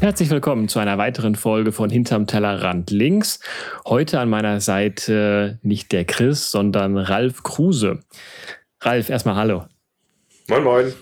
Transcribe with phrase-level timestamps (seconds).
[0.00, 3.40] Herzlich willkommen zu einer weiteren Folge von Hinterm Tellerrand links.
[3.84, 7.98] Heute an meiner Seite nicht der Chris, sondern Ralf Kruse.
[8.80, 9.64] Ralf, erstmal hallo.
[10.48, 10.92] Moin, moin.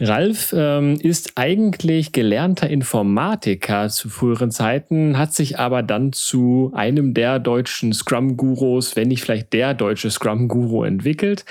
[0.00, 7.14] Ralf ähm, ist eigentlich gelernter Informatiker zu früheren Zeiten, hat sich aber dann zu einem
[7.14, 11.46] der deutschen Scrum-Gurus, wenn nicht vielleicht der deutsche Scrum-Guru entwickelt.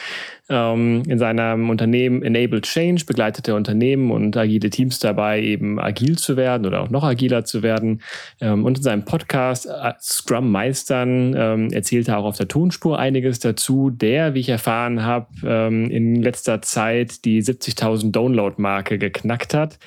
[0.50, 6.18] Ähm, in seinem Unternehmen Enable Change begleitet er Unternehmen und agile Teams dabei, eben agil
[6.18, 8.02] zu werden oder auch noch agiler zu werden.
[8.40, 12.98] Ähm, und in seinem Podcast äh, Scrum Meistern ähm, erzählt er auch auf der Tonspur
[12.98, 19.54] einiges dazu, der, wie ich erfahren habe, ähm, in letzter Zeit die 70.000 Download-Marke geknackt
[19.54, 19.80] hat.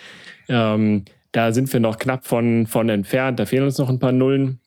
[0.48, 3.38] Ähm, da sind wir noch knapp von, von entfernt.
[3.38, 4.60] Da fehlen uns noch ein paar Nullen.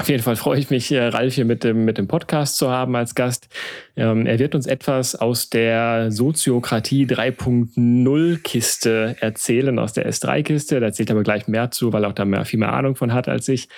[0.00, 2.70] Auf jeden Fall freue ich mich, äh, Ralf hier mit dem, mit dem Podcast zu
[2.70, 3.48] haben als Gast.
[3.96, 10.78] Ähm, er wird uns etwas aus der Soziokratie 3.0 Kiste erzählen, aus der S3-Kiste.
[10.78, 12.94] Da erzählt er aber gleich mehr zu, weil er auch da mehr, viel mehr Ahnung
[12.94, 13.68] von hat als ich.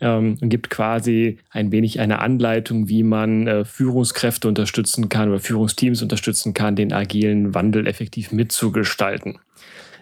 [0.00, 5.40] Ähm, und gibt quasi ein wenig eine Anleitung, wie man äh, Führungskräfte unterstützen kann oder
[5.40, 9.40] Führungsteams unterstützen kann, den agilen Wandel effektiv mitzugestalten.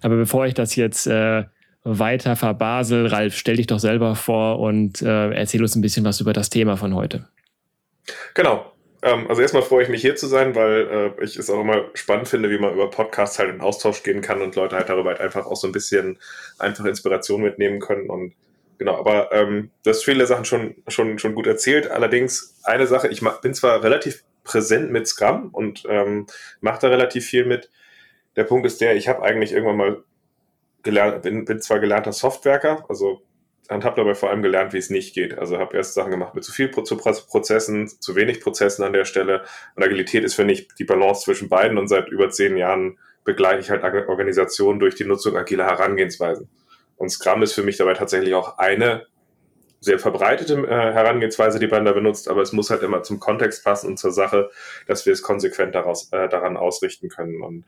[0.02, 1.44] Aber bevor ich das jetzt äh,
[1.84, 3.06] weiter verbasel.
[3.06, 6.50] Ralf, stell dich doch selber vor und äh, erzähl uns ein bisschen was über das
[6.50, 7.28] Thema von heute.
[8.34, 8.72] Genau.
[9.02, 11.86] Ähm, also erstmal freue ich mich hier zu sein, weil äh, ich es auch immer
[11.94, 15.10] spannend finde, wie man über Podcasts halt in Austausch gehen kann und Leute halt darüber
[15.10, 16.18] halt einfach auch so ein bisschen
[16.58, 18.34] einfach Inspiration mitnehmen können und
[18.78, 21.90] genau, aber ähm, du hast viele Sachen schon, schon, schon gut erzählt.
[21.90, 26.26] Allerdings eine Sache, ich bin zwar relativ präsent mit Scrum und ähm,
[26.60, 27.70] mache da relativ viel mit.
[28.36, 30.04] Der Punkt ist der, ich habe eigentlich irgendwann mal
[30.82, 33.22] gelernt, bin, bin zwar gelernter Softwerker, also
[33.68, 35.38] und habe dabei vor allem gelernt, wie es nicht geht.
[35.38, 38.92] Also habe erst Sachen gemacht mit zu viel Pro zu Prozessen, zu wenig Prozessen an
[38.92, 39.44] der Stelle.
[39.76, 41.78] Und Agilität ist, finde ich, die Balance zwischen beiden.
[41.78, 46.48] Und seit über zehn Jahren begleite ich halt Organisationen durch die Nutzung agiler Herangehensweisen.
[46.96, 49.06] Und Scrum ist für mich dabei tatsächlich auch eine
[49.80, 53.64] sehr verbreitete äh, Herangehensweise, die man da benutzt, aber es muss halt immer zum Kontext
[53.64, 54.50] passen und zur Sache,
[54.86, 57.42] dass wir es konsequent daraus, äh, daran ausrichten können.
[57.42, 57.64] Und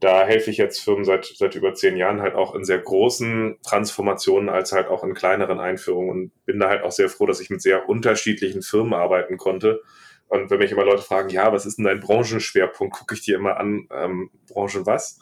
[0.00, 3.58] da helfe ich jetzt Firmen seit, seit über zehn Jahren halt auch in sehr großen
[3.62, 7.40] Transformationen als halt auch in kleineren Einführungen und bin da halt auch sehr froh, dass
[7.40, 9.82] ich mit sehr unterschiedlichen Firmen arbeiten konnte.
[10.28, 13.36] Und wenn mich immer Leute fragen, ja, was ist denn dein Branchenschwerpunkt, gucke ich dir
[13.36, 15.18] immer an, ähm, Branche was?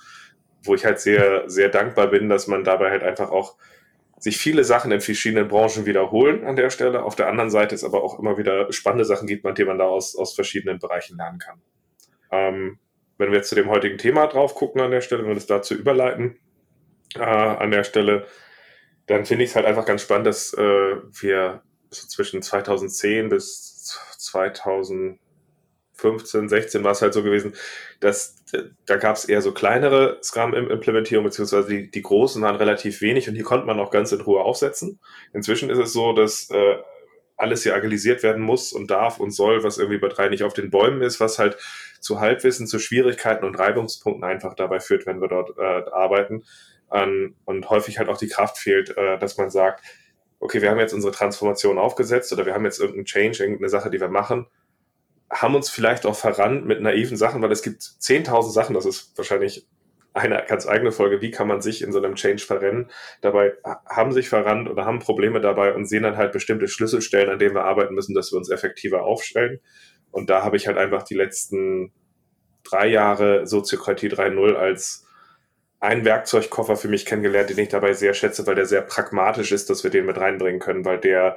[0.62, 3.56] Wo ich halt sehr, sehr dankbar bin, dass man dabei halt einfach auch
[4.18, 7.04] sich viele Sachen in verschiedenen Branchen wiederholen an der Stelle.
[7.04, 9.78] Auf der anderen Seite es aber auch immer wieder spannende Sachen gibt, mit denen man
[9.78, 11.62] da aus, aus verschiedenen Bereichen lernen kann.
[12.30, 12.78] Ähm,
[13.18, 15.46] wenn wir jetzt zu dem heutigen Thema drauf gucken an der Stelle, wenn wir das
[15.46, 16.38] dazu überleiten,
[17.14, 18.26] äh, an der Stelle,
[19.06, 23.96] dann finde ich es halt einfach ganz spannend, dass äh, wir so zwischen 2010 bis
[24.18, 27.54] 2015, 16 war es halt so gewesen,
[28.00, 28.36] dass
[28.86, 33.34] da gab es eher so kleinere Scrum-Implementierungen, beziehungsweise die, die großen waren relativ wenig und
[33.34, 35.00] die konnte man auch ganz in Ruhe aufsetzen.
[35.32, 36.76] Inzwischen ist es so, dass äh,
[37.36, 40.54] alles hier agilisiert werden muss und darf und soll, was irgendwie bei drei nicht auf
[40.54, 41.58] den Bäumen ist, was halt
[42.00, 46.44] zu Halbwissen, zu Schwierigkeiten und Reibungspunkten einfach dabei führt, wenn wir dort äh, arbeiten.
[46.92, 49.84] Ähm, und häufig halt auch die Kraft fehlt, äh, dass man sagt,
[50.38, 53.90] okay, wir haben jetzt unsere Transformation aufgesetzt oder wir haben jetzt irgendeinen Change, irgendeine Sache,
[53.90, 54.46] die wir machen,
[55.30, 59.16] haben uns vielleicht auch verrannt mit naiven Sachen, weil es gibt 10.000 Sachen, das ist
[59.16, 59.66] wahrscheinlich
[60.16, 62.90] eine ganz eigene Folge, wie kann man sich in so einem Change verrennen.
[63.20, 63.52] Dabei
[63.86, 67.54] haben sich verrannt oder haben Probleme dabei und sehen dann halt bestimmte Schlüsselstellen, an denen
[67.54, 69.60] wir arbeiten müssen, dass wir uns effektiver aufstellen.
[70.10, 71.92] Und da habe ich halt einfach die letzten
[72.64, 75.06] drei Jahre Soziokratie 3.0 als
[75.80, 79.70] einen Werkzeugkoffer für mich kennengelernt, den ich dabei sehr schätze, weil der sehr pragmatisch ist,
[79.70, 81.36] dass wir den mit reinbringen können, weil der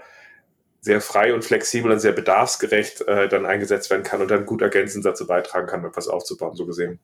[0.82, 4.62] sehr frei und flexibel und sehr bedarfsgerecht äh, dann eingesetzt werden kann und dann gut
[4.62, 7.00] ergänzend dazu beitragen kann, etwas aufzubauen, so gesehen.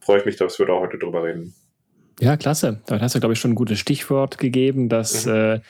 [0.00, 1.54] Freue ich mich, dass wir da heute drüber reden.
[2.20, 2.80] Ja, klasse.
[2.86, 5.32] Da hast du, glaube ich, schon ein gutes Stichwort gegeben, dass mhm.
[5.32, 5.60] äh,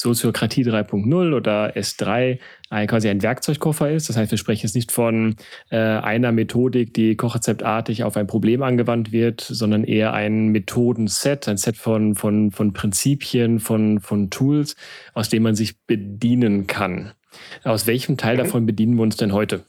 [0.00, 2.38] Soziokratie 3.0 oder S3
[2.70, 4.08] ein, quasi ein Werkzeugkoffer ist.
[4.08, 5.36] Das heißt, wir sprechen jetzt nicht von
[5.70, 11.58] äh, einer Methodik, die konzeptartig auf ein Problem angewandt wird, sondern eher ein Methodenset, ein
[11.58, 14.74] Set von, von, von Prinzipien, von, von Tools,
[15.12, 17.12] aus dem man sich bedienen kann.
[17.62, 18.38] Aus welchem Teil mhm.
[18.38, 19.64] davon bedienen wir uns denn heute?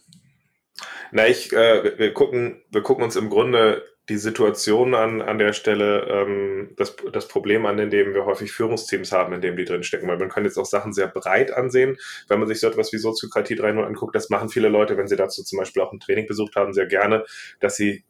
[1.11, 5.53] Na, ich, äh, wir gucken, wir gucken uns im Grunde die Situation an, an der
[5.53, 9.65] Stelle, ähm, das, das Problem an, in dem wir häufig Führungsteams haben, in dem die
[9.65, 10.07] drin stecken.
[10.07, 11.97] Weil man kann jetzt auch Sachen sehr breit ansehen.
[12.27, 15.15] Wenn man sich so etwas wie Soziokratie 3.0 anguckt, das machen viele Leute, wenn sie
[15.15, 17.25] dazu zum Beispiel auch ein Training besucht haben, sehr gerne,
[17.59, 18.03] dass sie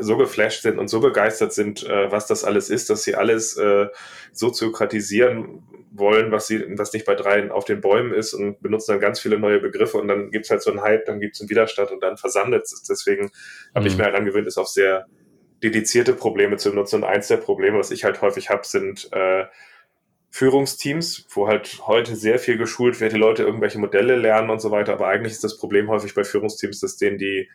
[0.00, 3.56] so geflasht sind und so begeistert sind, äh, was das alles ist, dass sie alles
[3.56, 3.86] äh,
[4.32, 9.00] soziokratisieren wollen, was sie, was nicht bei dreien auf den Bäumen ist und benutzen dann
[9.00, 11.90] ganz viele neue Begriffe und dann gibt's halt so einen Hype, dann gibt's einen Widerstand
[11.90, 12.82] und dann versandet es.
[12.82, 13.30] Deswegen mhm.
[13.74, 15.06] habe ich mir halt angewöhnt, es auf sehr
[15.62, 16.96] dedizierte Probleme zu benutzen.
[16.96, 19.46] Und eins der Probleme, was ich halt häufig habe, sind äh,
[20.30, 24.70] Führungsteams, wo halt heute sehr viel geschult wird, die Leute irgendwelche Modelle lernen und so
[24.70, 24.92] weiter.
[24.92, 27.48] Aber eigentlich ist das Problem häufig bei Führungsteams, dass denen die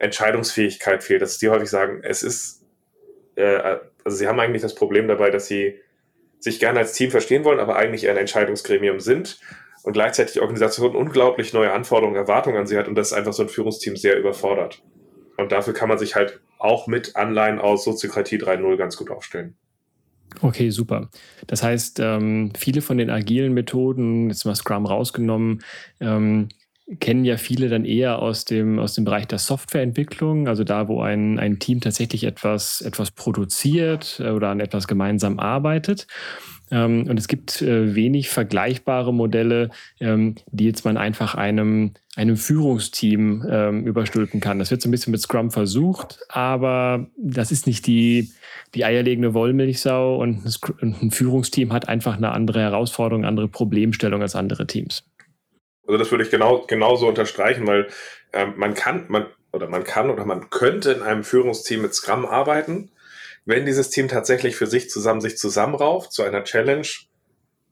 [0.00, 2.64] Entscheidungsfähigkeit fehlt, dass die häufig sagen, es ist,
[3.36, 5.78] äh, also sie haben eigentlich das Problem dabei, dass sie
[6.38, 9.38] sich gerne als Team verstehen wollen, aber eigentlich ein Entscheidungsgremium sind
[9.82, 13.42] und gleichzeitig die Organisation unglaublich neue Anforderungen, Erwartungen an sie hat und das einfach so
[13.42, 14.82] ein Führungsteam sehr überfordert.
[15.36, 19.54] Und dafür kann man sich halt auch mit Anleihen aus Soziokratie 3.0 ganz gut aufstellen.
[20.42, 21.10] Okay, super.
[21.46, 25.62] Das heißt, ähm, viele von den agilen Methoden, jetzt mal Scrum rausgenommen,
[26.00, 26.48] ähm,
[26.98, 31.00] kennen ja viele dann eher aus dem, aus dem Bereich der Softwareentwicklung, also da, wo
[31.02, 36.08] ein, ein Team tatsächlich etwas, etwas produziert äh, oder an etwas gemeinsam arbeitet.
[36.72, 39.70] Ähm, und es gibt äh, wenig vergleichbare Modelle,
[40.00, 44.58] ähm, die jetzt man einfach einem, einem Führungsteam ähm, überstülpen kann.
[44.58, 48.30] Das wird so ein bisschen mit Scrum versucht, aber das ist nicht die,
[48.74, 50.44] die eierlegende Wollmilchsau und
[50.82, 55.04] ein Führungsteam hat einfach eine andere Herausforderung, andere Problemstellung als andere Teams.
[55.90, 57.88] Also das würde ich genau genauso unterstreichen, weil
[58.32, 62.24] ähm, man kann, man oder man kann oder man könnte in einem Führungsteam mit Scrum
[62.24, 62.92] arbeiten,
[63.44, 66.86] wenn dieses Team tatsächlich für sich zusammen sich zusammenrauft zu einer Challenge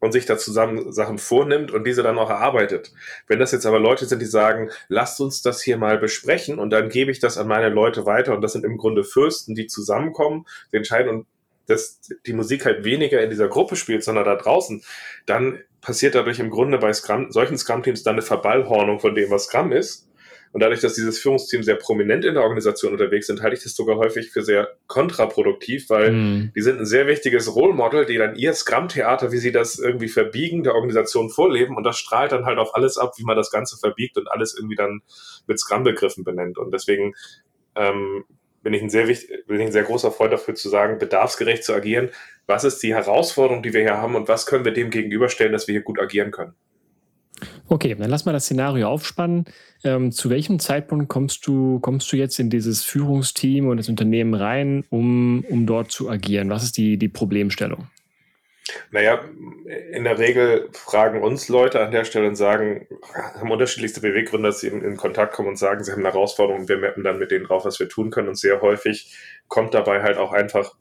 [0.01, 2.91] und sich da zusammen Sachen vornimmt und diese dann auch erarbeitet.
[3.29, 6.71] Wenn das jetzt aber Leute sind, die sagen, lasst uns das hier mal besprechen und
[6.71, 9.69] dann gebe ich das an meine Leute weiter und das sind im Grunde Fürsten, die
[9.69, 11.27] zusammenkommen, die entscheiden und
[11.69, 14.83] dass die Musik halt weniger in dieser Gruppe spielt, sondern da draußen,
[15.27, 19.45] dann passiert dadurch im Grunde bei Scrum, solchen Scrum-Teams dann eine Verballhornung von dem, was
[19.45, 20.09] Scrum ist.
[20.53, 23.77] Und dadurch, dass dieses Führungsteam sehr prominent in der Organisation unterwegs sind, halte ich das
[23.77, 26.53] sogar häufig für sehr kontraproduktiv, weil mm.
[26.57, 30.09] die sind ein sehr wichtiges Role Model, die dann ihr Scrum-Theater, wie sie das irgendwie
[30.09, 33.51] verbiegen, der Organisation vorleben und das strahlt dann halt auf alles ab, wie man das
[33.51, 35.03] Ganze verbiegt und alles irgendwie dann
[35.47, 36.57] mit Scrum-Begriffen benennt.
[36.57, 37.15] Und deswegen
[37.75, 38.25] ähm,
[38.63, 41.65] bin ich ein sehr wichtig, bin ich ein sehr großer Freund dafür zu sagen, bedarfsgerecht
[41.65, 42.11] zu agieren.
[42.47, 45.69] Was ist die Herausforderung, die wir hier haben und was können wir dem gegenüberstellen, dass
[45.69, 46.55] wir hier gut agieren können?
[47.69, 49.45] Okay, dann lass mal das Szenario aufspannen.
[49.85, 54.35] Ähm, zu welchem Zeitpunkt kommst du, kommst du jetzt in dieses Führungsteam und das Unternehmen
[54.35, 56.51] rein, um, um dort zu agieren?
[56.51, 57.87] Was ist die, die Problemstellung?
[58.91, 59.25] Naja,
[59.93, 64.61] in der Regel fragen uns Leute an der Stelle und sagen, haben unterschiedlichste Beweggründe, dass
[64.61, 67.19] sie in, in Kontakt kommen und sagen, sie haben eine Herausforderung und wir mappen dann
[67.19, 68.29] mit denen drauf, was wir tun können.
[68.29, 69.17] Und sehr häufig
[69.49, 70.75] kommt dabei halt auch einfach,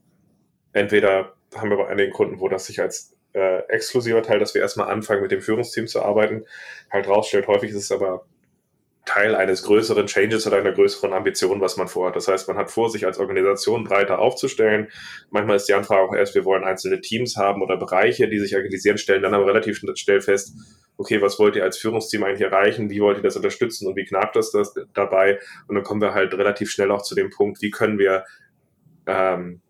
[0.73, 4.61] entweder haben wir bei einigen Kunden, wo das sich als äh, exklusiver Teil, dass wir
[4.61, 6.45] erstmal anfangen, mit dem Führungsteam zu arbeiten,
[6.91, 7.47] halt rausstellt.
[7.47, 8.25] Häufig ist es aber
[9.07, 12.15] Teil eines größeren Changes oder einer größeren Ambition, was man vorhat.
[12.15, 14.89] Das heißt, man hat vor, sich als Organisation breiter aufzustellen.
[15.31, 18.55] Manchmal ist die Anfrage auch erst, wir wollen einzelne Teams haben oder Bereiche, die sich
[18.55, 20.53] agilisieren, stellen dann aber relativ schnell fest,
[20.97, 22.89] okay, was wollt ihr als Führungsteam eigentlich erreichen?
[22.89, 25.39] Wie wollt ihr das unterstützen und wie knapp das, das dabei?
[25.67, 28.25] Und dann kommen wir halt relativ schnell auch zu dem Punkt, wie können wir
[29.05, 29.61] ähm,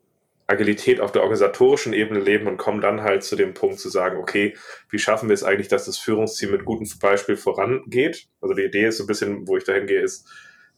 [0.47, 4.17] Agilität auf der organisatorischen Ebene leben und kommen dann halt zu dem Punkt zu sagen,
[4.17, 4.55] okay,
[4.89, 8.27] wie schaffen wir es eigentlich, dass das Führungsteam mit gutem Beispiel vorangeht?
[8.39, 10.25] Also die Idee ist so ein bisschen, wo ich dahin gehe, ist,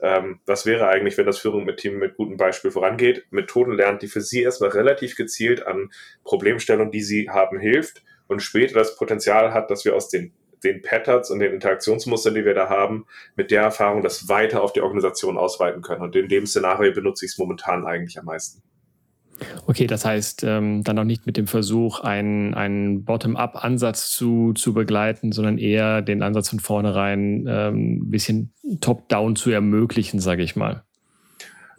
[0.01, 4.01] ähm, was wäre eigentlich, wenn das Führung mit Team mit gutem Beispiel vorangeht, Methoden lernt,
[4.01, 5.91] die für sie erstmal relativ gezielt an
[6.23, 10.33] Problemstellungen, die sie haben, hilft und später das Potenzial hat, dass wir aus den
[10.63, 13.05] den Patterns und den Interaktionsmustern, die wir da haben,
[13.37, 16.01] mit der Erfahrung das weiter auf die Organisation ausweiten können.
[16.01, 18.61] Und in dem Szenario benutze ich es momentan eigentlich am meisten.
[19.65, 24.73] Okay, das heißt, ähm, dann auch nicht mit dem Versuch, einen, einen Bottom-up-Ansatz zu, zu
[24.73, 30.55] begleiten, sondern eher den Ansatz von vornherein ähm, ein bisschen top-down zu ermöglichen, sage ich
[30.55, 30.83] mal.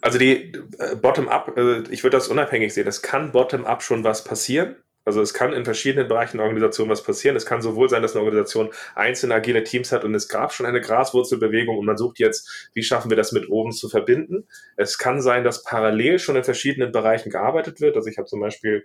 [0.00, 2.86] Also die äh, Bottom-up, äh, ich würde das unabhängig sehen.
[2.86, 4.76] Es kann Bottom-up schon was passieren.
[5.10, 7.34] Also es kann in verschiedenen Bereichen der Organisation was passieren.
[7.34, 10.66] Es kann sowohl sein, dass eine Organisation einzelne agile Teams hat und es gab schon
[10.66, 14.46] eine Graswurzelbewegung und man sucht jetzt, wie schaffen wir das mit oben zu verbinden.
[14.76, 17.96] Es kann sein, dass parallel schon in verschiedenen Bereichen gearbeitet wird.
[17.96, 18.84] Also ich habe zum Beispiel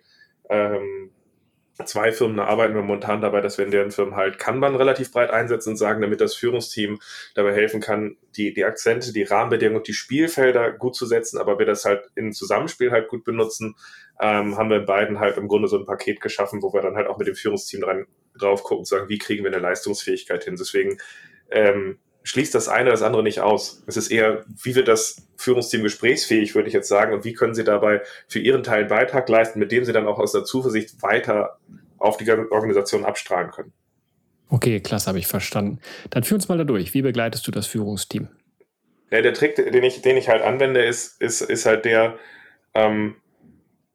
[0.50, 1.12] ähm,
[1.84, 5.12] zwei Firmen, da arbeiten wir momentan dabei, dass wir in deren Firmen halt Kanban relativ
[5.12, 7.00] breit einsetzen und sagen, damit das Führungsteam
[7.34, 11.60] dabei helfen kann, die, die Akzente, die Rahmenbedingungen und die Spielfelder gut zu setzen, aber
[11.60, 13.76] wir das halt in Zusammenspiel halt gut benutzen,
[14.20, 17.08] ähm, haben wir beiden halt im Grunde so ein Paket geschaffen, wo wir dann halt
[17.08, 18.06] auch mit dem Führungsteam dran,
[18.38, 20.56] drauf gucken und sagen, wie kriegen wir eine Leistungsfähigkeit hin.
[20.58, 20.98] Deswegen
[21.52, 23.84] ähm, schließt das eine das andere nicht aus.
[23.88, 27.54] Es ist eher, wie wird das Führungsteam gesprächsfähig, würde ich jetzt sagen, und wie können
[27.54, 30.44] sie dabei für ihren Teil einen Beitrag leisten, mit dem sie dann auch aus der
[30.44, 31.60] Zuversicht weiter
[31.98, 33.74] auf die Organisation abstrahlen können.
[34.50, 35.80] Okay, klasse, habe ich verstanden.
[36.10, 36.94] Dann führ uns mal da durch.
[36.94, 38.28] Wie begleitest du das Führungsteam?
[39.12, 42.18] Ja, der Trick, den ich, den ich halt anwende, ist, ist, ist halt der,
[42.74, 43.16] ähm,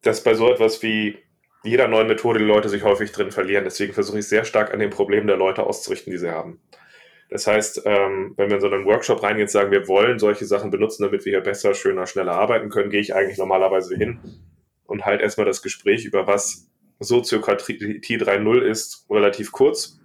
[0.01, 1.17] dass bei so etwas wie
[1.63, 3.63] jeder neuen Methode die Leute sich häufig drin verlieren.
[3.63, 6.59] Deswegen versuche ich sehr stark an den Problemen der Leute auszurichten, die sie haben.
[7.29, 10.45] Das heißt, ähm, wenn wir in so einen Workshop reingehen und sagen, wir wollen solche
[10.45, 14.19] Sachen benutzen, damit wir hier besser, schöner, schneller arbeiten können, gehe ich eigentlich normalerweise hin
[14.85, 20.00] und halt erstmal das Gespräch über was Soziokratie 3.0 ist, relativ kurz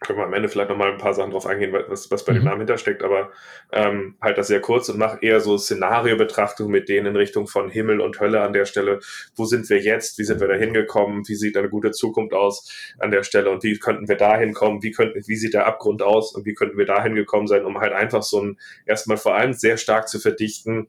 [0.00, 2.36] können wir am Ende vielleicht nochmal ein paar Sachen drauf eingehen, was, was bei mhm.
[2.36, 3.32] dem Namen hintersteckt, aber
[3.72, 7.68] ähm, halt das sehr kurz und mache eher so Szenariobetrachtung mit denen in Richtung von
[7.68, 9.00] Himmel und Hölle an der Stelle.
[9.34, 10.18] Wo sind wir jetzt?
[10.18, 11.26] Wie sind wir da hingekommen?
[11.26, 13.50] Wie sieht eine gute Zukunft aus an der Stelle?
[13.50, 14.82] Und wie könnten wir da hinkommen?
[14.82, 16.34] Wie, könnten, wie sieht der Abgrund aus?
[16.34, 19.52] Und wie könnten wir da hingekommen sein, um halt einfach so ein, erstmal vor allem
[19.52, 20.86] sehr stark zu verdichten,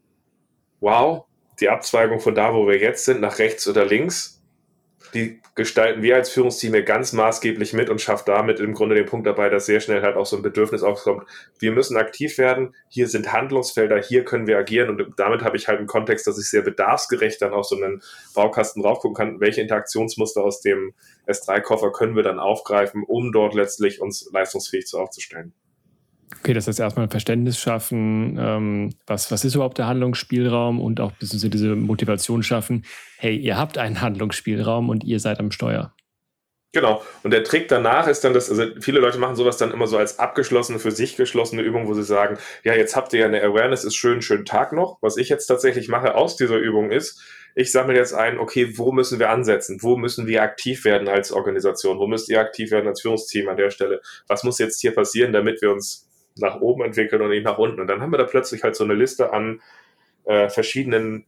[0.81, 1.25] wow,
[1.59, 4.38] die Abzweigung von da, wo wir jetzt sind, nach rechts oder links,
[5.13, 9.05] die gestalten wir als Führungsteam hier ganz maßgeblich mit und schafft damit im Grunde den
[9.05, 11.23] Punkt dabei, dass sehr schnell halt auch so ein Bedürfnis aufkommt.
[11.59, 12.75] Wir müssen aktiv werden.
[12.87, 14.01] Hier sind Handlungsfelder.
[14.01, 14.89] Hier können wir agieren.
[14.89, 18.01] Und damit habe ich halt einen Kontext, dass ich sehr bedarfsgerecht dann auf so einen
[18.33, 19.39] Baukasten draufgucken kann.
[19.39, 20.93] Welche Interaktionsmuster aus dem
[21.27, 25.53] S3-Koffer können wir dann aufgreifen, um dort letztlich uns leistungsfähig zu aufzustellen?
[26.37, 31.01] Okay, das heißt erstmal ein Verständnis schaffen, ähm, was, was ist überhaupt der Handlungsspielraum und
[31.01, 32.85] auch bisschen diese Motivation schaffen,
[33.17, 35.93] hey, ihr habt einen Handlungsspielraum und ihr seid am Steuer.
[36.71, 37.01] Genau.
[37.23, 39.97] Und der Trick danach ist dann, dass, also viele Leute machen sowas dann immer so
[39.97, 43.41] als abgeschlossene, für sich geschlossene Übung, wo sie sagen, ja, jetzt habt ihr ja eine
[43.41, 44.99] Awareness, ist schön, schönen Tag noch.
[45.01, 47.23] Was ich jetzt tatsächlich mache aus dieser Übung ist,
[47.55, 49.79] ich sammle jetzt ein, okay, wo müssen wir ansetzen?
[49.81, 51.97] Wo müssen wir aktiv werden als Organisation?
[51.97, 54.01] Wo müsst ihr aktiv werden als Führungsteam an der Stelle?
[54.27, 56.08] Was muss jetzt hier passieren, damit wir uns
[56.39, 57.79] nach oben entwickeln und nicht nach unten.
[57.79, 59.61] Und dann haben wir da plötzlich halt so eine Liste an
[60.25, 61.25] äh, verschiedenen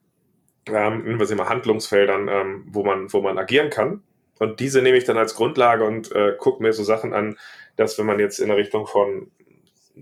[0.68, 4.04] ähm, was immer, Handlungsfeldern, ähm, wo, man, wo man agieren kann.
[4.40, 7.38] Und diese nehme ich dann als Grundlage und äh, gucke mir so Sachen an,
[7.76, 9.32] dass wenn man jetzt in der Richtung von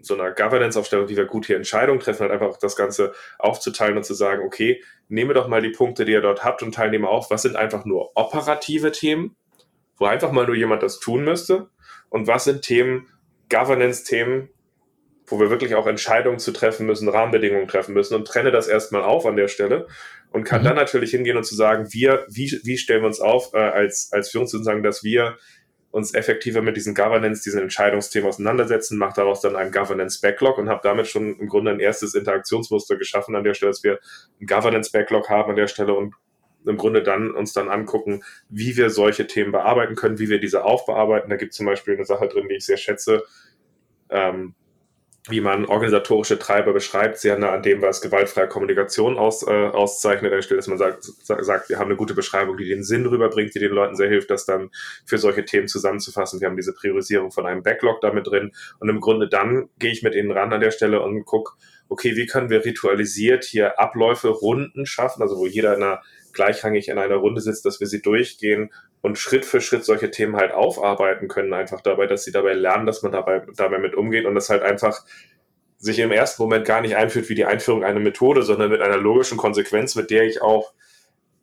[0.01, 4.03] so einer Governance-Aufstellung, wie wir gut hier Entscheidungen treffen, halt einfach das Ganze aufzuteilen und
[4.03, 7.31] zu sagen, okay, nehme doch mal die Punkte, die ihr dort habt und teilnehme auf,
[7.31, 9.35] was sind einfach nur operative Themen,
[9.97, 11.69] wo einfach mal nur jemand das tun müsste
[12.09, 13.07] und was sind Themen,
[13.49, 14.49] Governance-Themen,
[15.29, 19.03] wo wir wirklich auch Entscheidungen zu treffen müssen, Rahmenbedingungen treffen müssen und trenne das erstmal
[19.03, 19.88] auf an der Stelle
[20.31, 20.65] und kann mhm.
[20.65, 24.09] dann natürlich hingehen und zu sagen, wir, wie, wie stellen wir uns auf äh, als,
[24.12, 25.38] als Führungsperson sagen, dass wir
[25.91, 30.69] uns effektiver mit diesen Governance, diesen Entscheidungsthemen auseinandersetzen, macht daraus dann einen Governance Backlog und
[30.69, 34.00] habe damit schon im Grunde ein erstes Interaktionsmuster geschaffen an der Stelle, dass wir
[34.39, 36.13] einen Governance Backlog haben an der Stelle und
[36.65, 40.63] im Grunde dann uns dann angucken, wie wir solche Themen bearbeiten können, wie wir diese
[40.63, 41.29] aufbearbeiten.
[41.29, 43.24] Da gibt es zum Beispiel eine Sache drin, die ich sehr schätze,
[44.09, 44.53] ähm,
[45.29, 50.33] wie man organisatorische Treiber beschreibt, sehr nah an dem, was gewaltfreie Kommunikation aus, äh, auszeichnet,
[50.33, 53.59] anstelle, dass man sagt, sagt, wir haben eine gute Beschreibung, die den Sinn rüberbringt, die
[53.59, 54.69] den Leuten sehr hilft, das dann
[55.05, 56.41] für solche Themen zusammenzufassen.
[56.41, 58.51] Wir haben diese Priorisierung von einem Backlog damit drin.
[58.79, 61.53] Und im Grunde dann gehe ich mit ihnen ran an der Stelle und gucke,
[61.89, 66.01] okay, wie können wir ritualisiert hier Abläufe, Runden schaffen, also wo jeder in einer
[66.33, 70.35] gleichrangig in einer Runde sitzt, dass wir sie durchgehen und Schritt für Schritt solche Themen
[70.35, 74.25] halt aufarbeiten können, einfach dabei, dass sie dabei lernen, dass man dabei, dabei mit umgeht
[74.25, 75.05] und das halt einfach
[75.77, 78.97] sich im ersten Moment gar nicht einführt wie die Einführung einer Methode, sondern mit einer
[78.97, 80.73] logischen Konsequenz, mit der ich auch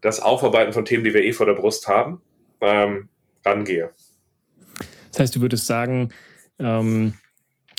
[0.02, 2.20] das Aufarbeiten von Themen, die wir eh vor der Brust haben,
[2.60, 3.08] ähm,
[3.44, 3.90] rangehe.
[5.10, 6.10] Das heißt, du würdest sagen,
[6.58, 7.14] ähm,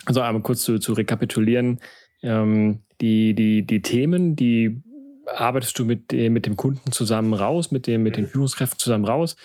[0.06, 1.80] also einmal kurz zu, zu rekapitulieren,
[2.24, 4.82] ähm, die, die, die Themen, die
[5.28, 9.36] arbeitest du mit, mit dem Kunden zusammen raus, mit, dem, mit den Führungskräften zusammen raus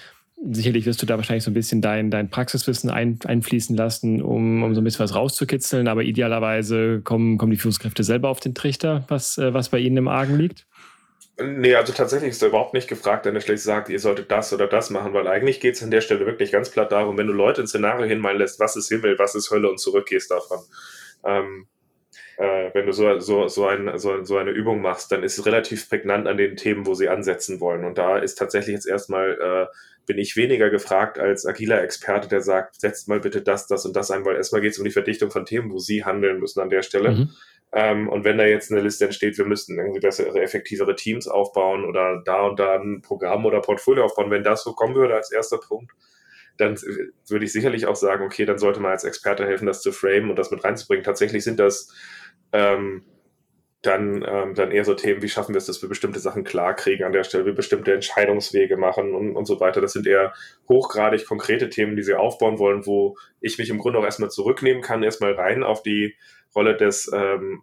[0.50, 4.62] sicherlich wirst du da wahrscheinlich so ein bisschen dein, dein Praxiswissen ein, einfließen lassen, um,
[4.62, 5.88] um so ein bisschen was rauszukitzeln.
[5.88, 9.96] Aber idealerweise kommen, kommen die Führungskräfte selber auf den Trichter, was, äh, was bei ihnen
[9.96, 10.66] im Argen liegt.
[11.40, 14.52] Nee, also tatsächlich ist er überhaupt nicht gefragt, wenn er schlecht sagt, ihr solltet das
[14.52, 17.26] oder das machen, weil eigentlich geht es an der Stelle wirklich ganz platt darum, wenn
[17.26, 20.58] du Leute ein Szenario hinmalen lässt, was ist Himmel, was ist Hölle und zurückgehst davon.
[21.25, 21.66] Ähm,
[22.37, 25.46] äh, wenn du so, so, so, ein, so, so eine Übung machst, dann ist es
[25.46, 27.84] relativ prägnant an den Themen, wo sie ansetzen wollen.
[27.84, 29.66] Und da ist tatsächlich jetzt erstmal äh,
[30.06, 33.94] bin ich weniger gefragt als agiler Experte, der sagt, setzt mal bitte das, das und
[33.94, 36.61] das ein, weil erstmal geht es um die Verdichtung von Themen, wo Sie handeln müssen
[36.61, 37.12] an der Stelle.
[37.12, 37.30] Mhm.
[37.75, 41.85] Ähm, und wenn da jetzt eine Liste entsteht, wir müssten irgendwie bessere, effektivere Teams aufbauen
[41.85, 45.32] oder da und da ein Programm oder Portfolio aufbauen, wenn das so kommen würde als
[45.32, 45.92] erster Punkt,
[46.59, 46.76] dann
[47.28, 50.28] würde ich sicherlich auch sagen, okay, dann sollte man als Experte helfen, das zu framen
[50.28, 51.04] und das mit reinzubringen.
[51.04, 51.94] Tatsächlich sind das
[52.52, 53.04] ähm,
[53.82, 56.74] dann, ähm, dann eher so Themen, wie schaffen wir es, dass wir bestimmte Sachen klar
[56.74, 59.80] kriegen an der Stelle, wie bestimmte Entscheidungswege machen und, und so weiter.
[59.80, 60.32] Das sind eher
[60.68, 64.82] hochgradig konkrete Themen, die sie aufbauen wollen, wo ich mich im Grunde auch erstmal zurücknehmen
[64.82, 66.14] kann, erstmal rein auf die,
[66.54, 67.62] Rolle des, ähm,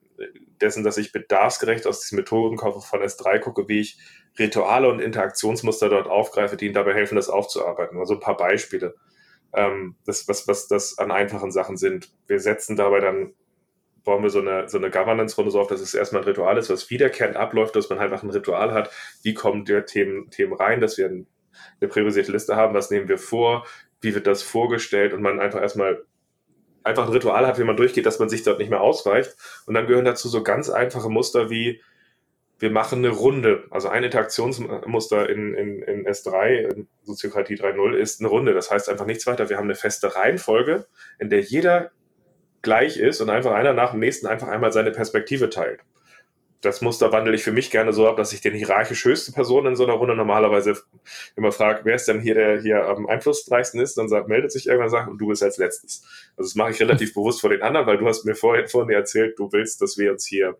[0.62, 4.00] dessen, dass ich bedarfsgerecht aus diesem Methodenkoffer von S3 gucke, wie ich
[4.38, 8.00] Rituale und Interaktionsmuster dort aufgreife, die ihnen dabei helfen, das aufzuarbeiten.
[8.00, 8.96] Also ein paar Beispiele,
[9.54, 12.12] ähm, das, was, was das an einfachen Sachen sind.
[12.28, 13.34] Wir setzen dabei dann
[14.10, 16.72] bauen wir so eine, so eine Governance-Runde so auf, dass es erstmal ein Ritual ist,
[16.72, 18.90] was wiederkehrend abläuft, dass man einfach ein Ritual hat.
[19.22, 21.26] Wie kommen die Themen, Themen rein, dass wir eine
[21.88, 23.68] priorisierte Liste haben, was nehmen wir vor,
[24.02, 26.06] wie wird das vorgestellt und man einfach erstmal
[26.84, 29.36] einfach ein Ritual hat, wie man durchgeht, dass man sich dort nicht mehr ausweicht.
[29.68, 31.80] Und dann gehören dazu so ganz einfache Muster wie,
[32.58, 33.66] wir machen eine Runde.
[33.70, 38.56] Also ein Interaktionsmuster in, in, in S3, in Soziokratie 3.0, ist eine Runde.
[38.56, 39.50] Das heißt einfach nichts weiter.
[39.50, 40.88] Wir haben eine feste Reihenfolge,
[41.20, 41.92] in der jeder
[42.62, 45.82] gleich ist und einfach einer nach dem nächsten einfach einmal seine Perspektive teilt.
[46.62, 49.66] Das Muster wandle ich für mich gerne so ab, dass ich den hierarchisch höchste Person
[49.66, 50.76] in so einer Runde normalerweise
[51.38, 54.68] immer frage, wer ist denn hier, der hier am einflussreichsten ist, dann sagt, meldet sich
[54.68, 56.04] irgendwann und sagt, und du bist als letztes.
[56.36, 58.90] Also das mache ich relativ bewusst vor den anderen, weil du hast mir vorhin, vorhin
[58.94, 60.58] erzählt, du willst, dass wir uns hier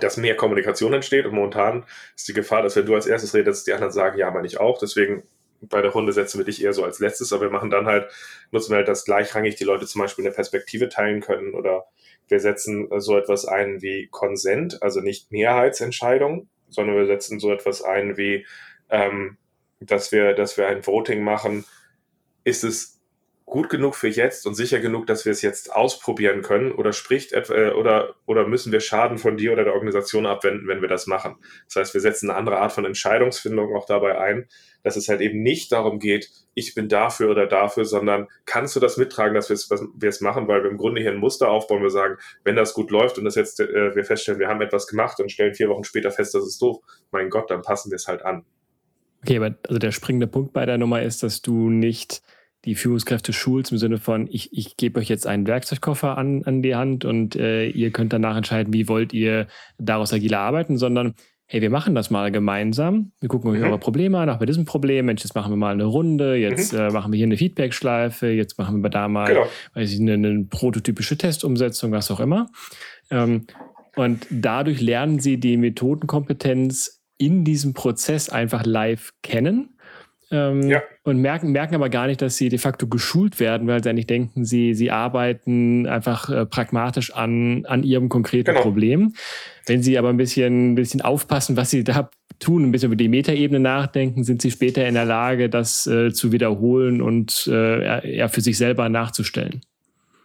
[0.00, 1.84] dass mehr Kommunikation entsteht und momentan
[2.16, 4.58] ist die Gefahr, dass wenn du als erstes redest, die anderen sagen, ja, meine ich
[4.58, 4.78] auch.
[4.78, 5.22] Deswegen
[5.62, 8.10] bei der Runde setzen wir dich eher so als letztes, aber wir machen dann halt,
[8.50, 11.84] nutzen wir halt, dass gleichrangig die Leute zum Beispiel eine Perspektive teilen können oder
[12.28, 17.82] wir setzen so etwas ein wie Konsent, also nicht Mehrheitsentscheidung, sondern wir setzen so etwas
[17.82, 18.46] ein wie,
[18.90, 19.36] ähm,
[19.80, 21.64] dass wir, dass wir ein Voting machen.
[22.44, 23.01] Ist es
[23.44, 27.32] gut genug für jetzt und sicher genug, dass wir es jetzt ausprobieren können oder spricht
[27.32, 31.06] äh, oder oder müssen wir Schaden von dir oder der Organisation abwenden, wenn wir das
[31.06, 31.36] machen?
[31.66, 34.48] Das heißt, wir setzen eine andere Art von Entscheidungsfindung auch dabei ein,
[34.82, 38.80] dass es halt eben nicht darum geht, ich bin dafür oder dafür, sondern kannst du
[38.80, 41.50] das mittragen, dass wir es, wir es machen, weil wir im Grunde hier ein Muster
[41.50, 41.82] aufbauen.
[41.82, 44.86] Wir sagen, wenn das gut läuft und das jetzt äh, wir feststellen, wir haben etwas
[44.86, 46.78] gemacht und stellen vier Wochen später fest, das ist doof,
[47.10, 48.44] mein Gott, dann passen wir es halt an.
[49.22, 52.22] Okay, aber also der springende Punkt bei der Nummer ist, dass du nicht
[52.64, 56.62] die Führungskräfte schulst im Sinne von, ich, ich gebe euch jetzt einen Werkzeugkoffer an, an
[56.62, 61.14] die Hand und äh, ihr könnt danach entscheiden, wie wollt ihr daraus agiler arbeiten, sondern
[61.46, 63.12] hey, wir machen das mal gemeinsam.
[63.20, 63.66] Wir gucken euch mhm.
[63.66, 65.06] eure Probleme an, auch bei diesem Problem.
[65.06, 66.78] Mensch, jetzt machen wir mal eine Runde, jetzt mhm.
[66.78, 69.46] äh, machen wir hier eine Feedback-Schleife, jetzt machen wir da mal genau.
[69.74, 72.48] weiß ich, eine, eine, prototypische Testumsetzung, was auch immer.
[73.10, 73.46] Ähm,
[73.96, 79.76] und dadurch lernen sie die Methodenkompetenz in diesem Prozess einfach live kennen
[80.32, 80.82] ähm, ja.
[81.04, 84.06] Und merken, merken aber gar nicht, dass sie de facto geschult werden, weil sie eigentlich
[84.06, 88.62] denken, sie, sie arbeiten einfach äh, pragmatisch an, an ihrem konkreten genau.
[88.62, 89.12] Problem.
[89.66, 92.96] Wenn sie aber ein bisschen, ein bisschen aufpassen, was sie da tun, ein bisschen über
[92.96, 98.16] die Metaebene nachdenken, sind sie später in der Lage, das äh, zu wiederholen und äh,
[98.16, 99.60] ja, für sich selber nachzustellen.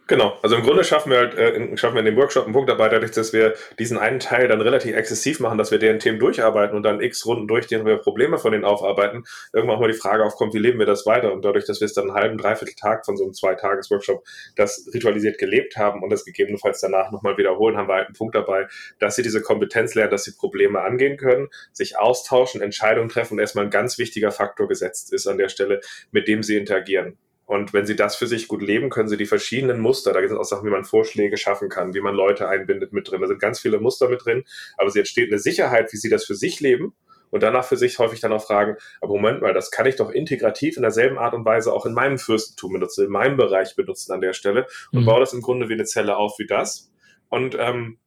[0.08, 2.70] Genau, also im Grunde schaffen wir halt, äh, schaffen wir in dem Workshop einen Punkt
[2.70, 6.18] dabei, dadurch, dass wir diesen einen Teil dann relativ exzessiv machen, dass wir deren Themen
[6.18, 10.24] durcharbeiten und dann x Runden durchgehen, wir Probleme von denen aufarbeiten, irgendwann mal die Frage
[10.24, 11.30] aufkommt, wie leben wir das weiter?
[11.30, 14.24] Und dadurch, dass wir es dann einen halben, dreiviertel Tag von so einem Zwei-Tages-Workshop
[14.56, 18.34] das ritualisiert gelebt haben und das gegebenenfalls danach nochmal wiederholen, haben wir halt einen Punkt
[18.34, 18.66] dabei,
[19.00, 23.40] dass sie diese Kompetenz lernen, dass sie Probleme angehen können, sich austauschen, Entscheidungen treffen und
[23.40, 27.18] erstmal ein ganz wichtiger Faktor gesetzt ist an der Stelle, mit dem sie interagieren.
[27.48, 30.30] Und wenn Sie das für sich gut leben, können Sie die verschiedenen Muster, da gibt
[30.30, 33.22] es auch Sachen, wie man Vorschläge schaffen kann, wie man Leute einbindet mit drin.
[33.22, 34.44] Da sind ganz viele Muster mit drin,
[34.76, 36.94] aber es entsteht eine Sicherheit, wie Sie das für sich leben
[37.30, 40.10] und danach für sich häufig dann auch fragen, aber Moment mal, das kann ich doch
[40.10, 44.12] integrativ in derselben Art und Weise auch in meinem Fürstentum benutzen, in meinem Bereich benutzen
[44.12, 45.06] an der Stelle und mhm.
[45.06, 46.92] baue das im Grunde wie eine Zelle auf wie das.
[47.30, 47.98] Und ähm,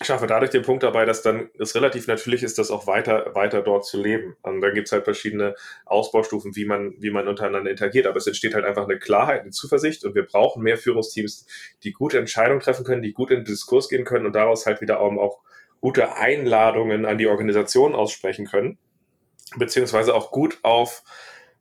[0.00, 3.62] schaffe dadurch den Punkt dabei, dass dann es relativ natürlich ist, das auch weiter, weiter
[3.62, 4.36] dort zu leben.
[4.42, 8.06] Und dann gibt es halt verschiedene Ausbaustufen, wie man, wie man untereinander interagiert.
[8.06, 11.46] Aber es entsteht halt einfach eine Klarheit, eine Zuversicht und wir brauchen mehr Führungsteams,
[11.84, 14.80] die gute Entscheidungen treffen können, die gut in den Diskurs gehen können und daraus halt
[14.80, 15.40] wieder auch
[15.80, 18.78] gute Einladungen an die Organisation aussprechen können,
[19.56, 21.02] beziehungsweise auch gut auf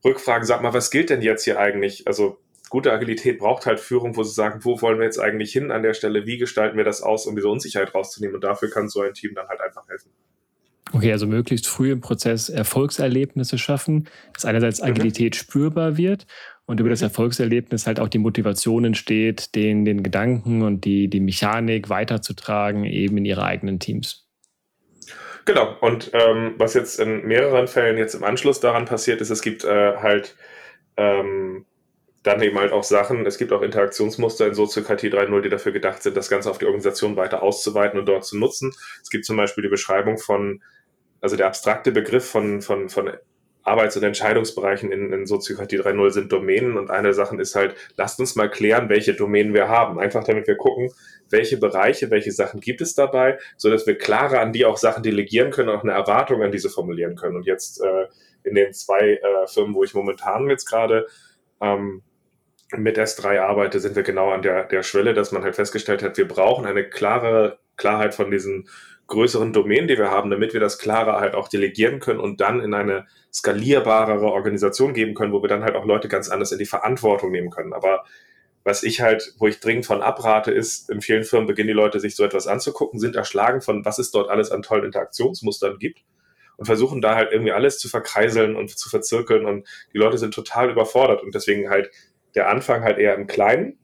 [0.04, 2.08] Rückfragen, sag mal, was gilt denn jetzt hier eigentlich?
[2.08, 2.40] Also
[2.72, 5.84] gute Agilität braucht halt Führung, wo sie sagen, wo wollen wir jetzt eigentlich hin an
[5.84, 8.36] der Stelle, wie gestalten wir das aus, um diese Unsicherheit rauszunehmen.
[8.36, 10.10] Und dafür kann so ein Team dann halt einfach helfen.
[10.94, 14.88] Okay, also möglichst früh im Prozess Erfolgserlebnisse schaffen, dass einerseits mhm.
[14.88, 15.38] Agilität mhm.
[15.38, 16.26] spürbar wird
[16.66, 17.08] und über das mhm.
[17.08, 23.18] Erfolgserlebnis halt auch die Motivation entsteht, den, den Gedanken und die, die Mechanik weiterzutragen, eben
[23.18, 24.30] in ihre eigenen Teams.
[25.44, 29.42] Genau, und ähm, was jetzt in mehreren Fällen jetzt im Anschluss daran passiert ist, es
[29.42, 30.36] gibt äh, halt
[30.96, 31.66] ähm,
[32.24, 36.04] dann eben halt auch Sachen, es gibt auch Interaktionsmuster in Soziokratie 3.0, die dafür gedacht
[36.04, 38.74] sind, das Ganze auf die Organisation weiter auszuweiten und dort zu nutzen.
[39.02, 40.62] Es gibt zum Beispiel die Beschreibung von,
[41.20, 43.12] also der abstrakte Begriff von, von, von
[43.64, 48.20] Arbeits- und Entscheidungsbereichen in, in Soziokratie 3.0 sind Domänen und eine Sache ist halt, lasst
[48.20, 50.00] uns mal klären, welche Domänen wir haben.
[50.00, 50.92] Einfach damit wir gucken,
[51.30, 55.04] welche Bereiche, welche Sachen gibt es dabei, so dass wir klarer an die auch Sachen
[55.04, 57.36] delegieren können, auch eine Erwartung an diese formulieren können.
[57.36, 58.08] Und jetzt äh,
[58.44, 61.08] in den zwei äh, Firmen, wo ich momentan jetzt gerade
[61.62, 62.02] ähm,
[62.78, 66.18] mit S3 arbeite, sind wir genau an der, der Schwelle, dass man halt festgestellt hat,
[66.18, 68.70] wir brauchen eine klare Klarheit von diesen
[69.08, 72.62] größeren Domänen, die wir haben, damit wir das klarer halt auch delegieren können und dann
[72.62, 76.60] in eine skalierbarere Organisation geben können, wo wir dann halt auch Leute ganz anders in
[76.60, 77.74] die Verantwortung nehmen können.
[77.74, 78.06] Aber
[78.64, 82.00] was ich halt, wo ich dringend von abrate, ist, in vielen Firmen beginnen die Leute
[82.00, 86.04] sich so etwas anzugucken, sind erschlagen von, was es dort alles an tollen Interaktionsmustern gibt
[86.58, 90.34] und versuchen da halt irgendwie alles zu verkreiseln und zu verzirkeln und die Leute sind
[90.34, 91.90] total überfordert und deswegen halt
[92.36, 93.78] der Anfang halt eher im Kleinen.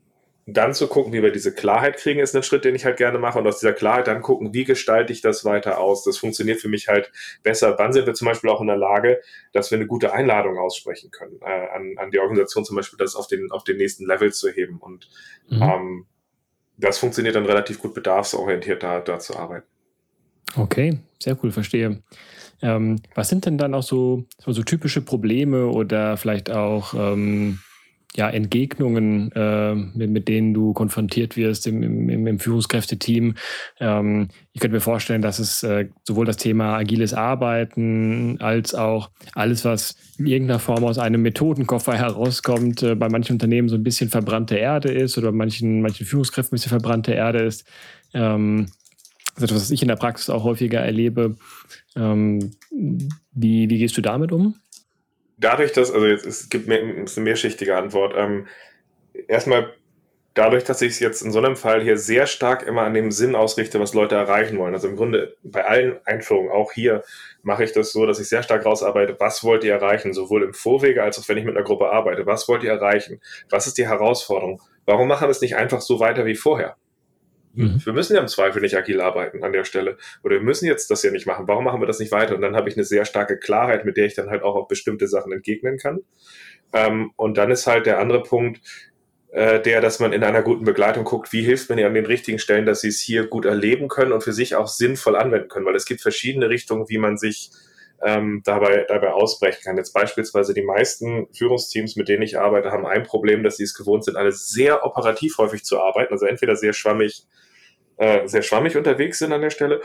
[0.50, 3.20] Dann zu gucken, wie wir diese Klarheit kriegen, ist ein Schritt, den ich halt gerne
[3.20, 3.38] mache.
[3.38, 6.06] Und aus dieser Klarheit dann gucken, wie gestalte ich das weiter aus.
[6.06, 7.12] Das funktioniert für mich halt
[7.44, 7.76] besser.
[7.78, 9.20] Wann sind wir zum Beispiel auch in der Lage,
[9.52, 13.18] dass wir eine gute Einladung aussprechen können, äh, an, an die Organisation zum Beispiel, das
[13.18, 14.78] auf den, auf den nächsten Level zu heben.
[14.78, 15.10] Und
[15.50, 15.62] mhm.
[15.62, 16.06] ähm,
[16.78, 19.68] das funktioniert dann relativ gut, bedarfsorientiert da, da zu arbeiten.
[20.56, 22.02] Okay, sehr cool, verstehe.
[22.62, 27.60] Ähm, was sind denn dann auch so, so, typische Probleme oder vielleicht auch ähm,
[28.16, 33.36] ja, Entgegnungen, äh, mit, mit, denen du konfrontiert wirst im, im, im Führungskräfteteam.
[33.80, 39.12] Ähm, ich könnte mir vorstellen, dass es äh, sowohl das Thema agiles Arbeiten als auch
[39.34, 43.84] alles, was in irgendeiner Form aus einem Methodenkoffer herauskommt, äh, bei manchen Unternehmen so ein
[43.84, 47.66] bisschen verbrannte Erde ist oder bei manchen, manchen Führungskräften ein bisschen verbrannte Erde ist.
[48.14, 48.68] Ähm,
[49.36, 51.36] das ist etwas, was ich in der Praxis auch häufiger erlebe.
[51.96, 54.56] Ähm, wie, wie gehst du damit um?
[55.38, 58.14] Dadurch, dass, also jetzt, es gibt mehr, es ist eine mehrschichtige Antwort.
[58.16, 58.48] Ähm,
[59.28, 59.74] erstmal
[60.34, 63.12] dadurch, dass ich es jetzt in so einem Fall hier sehr stark immer an dem
[63.12, 64.74] Sinn ausrichte, was Leute erreichen wollen.
[64.74, 67.04] Also im Grunde bei allen Einführungen, auch hier,
[67.42, 70.54] mache ich das so, dass ich sehr stark rausarbeite, was wollt ihr erreichen, sowohl im
[70.54, 72.26] Vorwege als auch wenn ich mit einer Gruppe arbeite.
[72.26, 73.20] Was wollt ihr erreichen?
[73.50, 74.62] Was ist die Herausforderung?
[74.86, 76.76] Warum machen wir es nicht einfach so weiter wie vorher?
[77.58, 77.82] Mhm.
[77.84, 79.98] Wir müssen ja im Zweifel nicht agil arbeiten an der Stelle.
[80.24, 81.48] Oder wir müssen jetzt das ja nicht machen.
[81.48, 82.36] Warum machen wir das nicht weiter?
[82.36, 84.68] Und dann habe ich eine sehr starke Klarheit, mit der ich dann halt auch auf
[84.68, 86.02] bestimmte Sachen entgegnen kann.
[86.72, 88.62] Ähm, und dann ist halt der andere Punkt,
[89.32, 92.06] äh, der, dass man in einer guten Begleitung guckt, wie hilft man ihr an den
[92.06, 95.50] richtigen Stellen, dass sie es hier gut erleben können und für sich auch sinnvoll anwenden
[95.50, 95.66] können.
[95.66, 97.52] Weil es gibt verschiedene Richtungen, wie man sich
[98.04, 99.78] ähm, dabei, dabei ausbrechen kann.
[99.78, 103.74] Jetzt beispielsweise die meisten Führungsteams, mit denen ich arbeite, haben ein Problem, dass sie es
[103.74, 106.14] gewohnt sind, alles sehr operativ häufig zu arbeiten.
[106.14, 107.26] Also entweder sehr schwammig
[107.98, 109.82] äh, sehr schwammig unterwegs sind an der Stelle.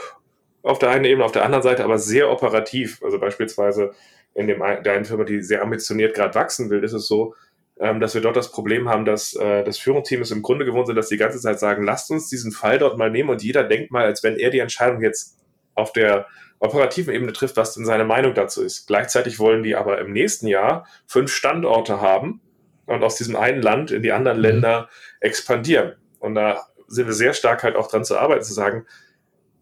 [0.63, 3.03] Auf der einen Ebene, auf der anderen Seite aber sehr operativ.
[3.03, 3.93] Also beispielsweise
[4.35, 7.35] in dem, der einen Firma, die sehr ambitioniert gerade wachsen will, ist es so,
[7.81, 10.87] ähm, dass wir dort das Problem haben, dass äh, das Führungsteam ist im Grunde gewohnt
[10.87, 13.65] sind, dass die ganze Zeit sagen, lasst uns diesen Fall dort mal nehmen und jeder
[13.65, 15.39] denkt mal, als wenn er die Entscheidung jetzt
[15.75, 16.27] auf der
[16.61, 18.87] operativen Ebene trifft, was denn seine Meinung dazu ist.
[18.87, 22.41] Gleichzeitig wollen die aber im nächsten Jahr fünf Standorte haben
[22.87, 24.45] und aus diesem einen Land in die anderen mhm.
[24.45, 24.89] Länder
[25.21, 25.95] expandieren.
[26.21, 28.87] Und da sind wir sehr stark halt auch dran zu arbeiten, zu sagen,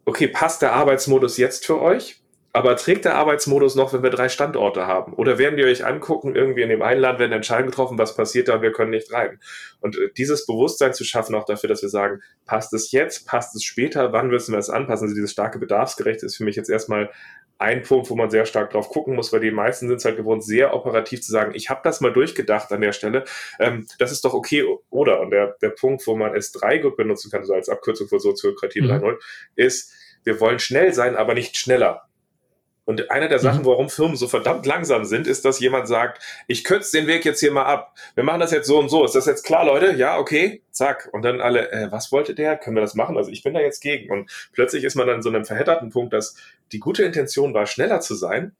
[0.04, 2.20] okay, passt der Arbeitsmodus jetzt für euch?
[2.52, 5.12] Aber trägt der Arbeitsmodus noch, wenn wir drei Standorte haben?
[5.12, 8.48] Oder werden die euch angucken, irgendwie in dem einen Land werden Entscheidungen getroffen, was passiert
[8.48, 9.38] da wir können nicht rein?
[9.80, 13.54] Und äh, dieses Bewusstsein zu schaffen, auch dafür, dass wir sagen, passt es jetzt, passt
[13.54, 15.04] es später, wann müssen wir es anpassen?
[15.04, 17.10] Also dieses starke Bedarfsgerechte ist für mich jetzt erstmal
[17.60, 20.16] ein Punkt, wo man sehr stark drauf gucken muss, weil die meisten sind es halt
[20.16, 23.24] gewohnt, sehr operativ zu sagen, ich habe das mal durchgedacht an der Stelle,
[23.58, 25.20] ähm, das ist doch okay, oder?
[25.20, 28.80] Und der, der Punkt, wo man S3 gut benutzen kann, so als Abkürzung für Soziokratie
[28.80, 28.90] mhm.
[28.90, 29.16] 3.0,
[29.56, 29.92] ist,
[30.24, 32.08] wir wollen schnell sein, aber nicht schneller.
[32.86, 33.66] Und eine der Sachen, mhm.
[33.66, 37.38] warum Firmen so verdammt langsam sind, ist, dass jemand sagt, ich kürze den Weg jetzt
[37.38, 37.94] hier mal ab.
[38.14, 39.04] Wir machen das jetzt so und so.
[39.04, 39.92] Ist das jetzt klar, Leute?
[39.92, 41.08] Ja, okay, zack.
[41.12, 42.56] Und dann alle, äh, was wollte der?
[42.56, 43.16] Können wir das machen?
[43.16, 44.10] Also ich bin da jetzt gegen.
[44.10, 46.34] Und plötzlich ist man dann so einem verhedderten Punkt, dass
[46.72, 48.54] die gute Intention war, schneller zu sein,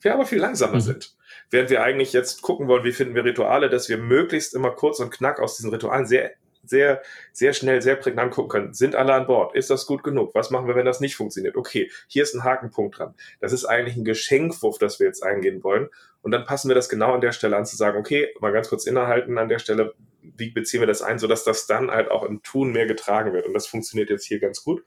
[0.00, 0.80] wir aber viel langsamer mhm.
[0.80, 1.16] sind.
[1.50, 5.00] Während wir eigentlich jetzt gucken wollen, wie finden wir Rituale, dass wir möglichst immer kurz
[5.00, 6.32] und knack aus diesen Ritualen sehr
[6.68, 8.74] sehr, sehr schnell, sehr prägnant gucken können.
[8.74, 9.54] Sind alle an Bord?
[9.54, 10.34] Ist das gut genug?
[10.34, 11.56] Was machen wir, wenn das nicht funktioniert?
[11.56, 13.14] Okay, hier ist ein Hakenpunkt dran.
[13.40, 15.88] Das ist eigentlich ein Geschenkwurf, das wir jetzt eingehen wollen.
[16.22, 18.68] Und dann passen wir das genau an der Stelle an, zu sagen, okay, mal ganz
[18.68, 22.24] kurz innehalten an der Stelle, wie beziehen wir das ein, sodass das dann halt auch
[22.24, 23.46] im Tun mehr getragen wird.
[23.46, 24.84] Und das funktioniert jetzt hier ganz gut,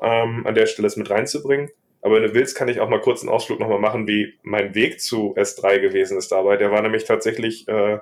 [0.00, 1.70] ähm, an der Stelle es mit reinzubringen.
[2.02, 4.74] Aber wenn du willst, kann ich auch mal kurz einen Ausflug nochmal machen, wie mein
[4.74, 6.56] Weg zu S3 gewesen ist dabei.
[6.56, 7.98] Der war nämlich tatsächlich äh,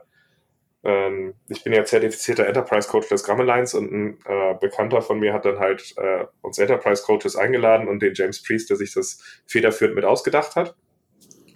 [0.84, 5.18] ähm, ich bin ja zertifizierter Enterprise Coach des Gramm Alliance und ein äh, Bekannter von
[5.18, 8.94] mir hat dann halt äh, uns Enterprise Coaches eingeladen und den James Priest, der sich
[8.94, 10.76] das federführend mit ausgedacht hat.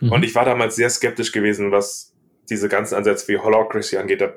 [0.00, 0.12] Mhm.
[0.12, 2.12] Und ich war damals sehr skeptisch gewesen, was
[2.50, 4.20] diese ganzen Ansätze wie Holocracy angeht.
[4.20, 4.34] Da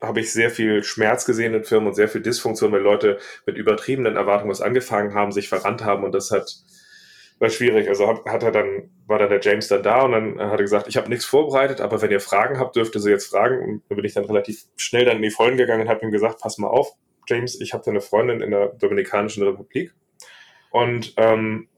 [0.00, 3.56] habe ich sehr viel Schmerz gesehen in Firmen und sehr viel Dysfunktion, weil Leute mit
[3.56, 6.56] übertriebenen Erwartungen was angefangen haben, sich verrannt haben und das hat
[7.38, 7.88] war schwierig.
[7.88, 10.64] Also hat, hat er dann, war dann der James dann da und dann hat er
[10.64, 13.58] gesagt, ich habe nichts vorbereitet, aber wenn ihr Fragen habt, dürft ihr sie jetzt fragen.
[13.58, 16.10] Und dann bin ich dann relativ schnell dann in die Vollen gegangen und habe ihm
[16.10, 16.92] gesagt, pass mal auf,
[17.28, 19.92] James, ich habe da eine Freundin in der Dominikanischen Republik.
[20.70, 21.68] Und ähm,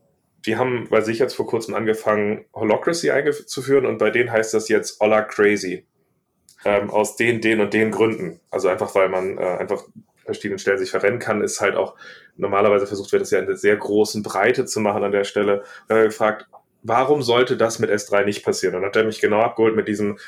[0.47, 4.69] die haben bei sich jetzt vor kurzem angefangen, Holocracy einzuführen und bei denen heißt das
[4.69, 5.87] jetzt Hola Crazy.
[6.65, 8.41] ähm, aus den, den und den Gründen.
[8.51, 9.85] Also einfach, weil man äh, einfach
[10.33, 11.97] verschiedenen Stellen sich verrennen kann, ist halt auch
[12.37, 15.63] normalerweise versucht wird, das ja in einer sehr großen Breite zu machen an der Stelle.
[15.89, 16.47] Und er gefragt,
[16.83, 18.75] warum sollte das mit S3 nicht passieren?
[18.75, 20.19] Und dann hat er mich genau abgeholt mit diesem,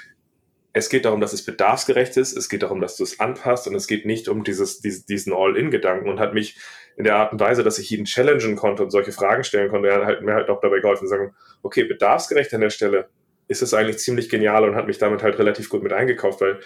[0.72, 3.74] es geht darum, dass es bedarfsgerecht ist, es geht darum, dass du es anpasst und
[3.74, 6.58] es geht nicht um dieses, diesen All-In-Gedanken und hat mich
[6.96, 9.88] in der Art und Weise, dass ich ihn challengen konnte und solche Fragen stellen konnte,
[9.88, 13.08] er hat mir halt auch dabei geholfen, zu sagen, okay, bedarfsgerecht an der Stelle
[13.48, 16.60] ist es eigentlich ziemlich genial und hat mich damit halt relativ gut mit eingekauft, weil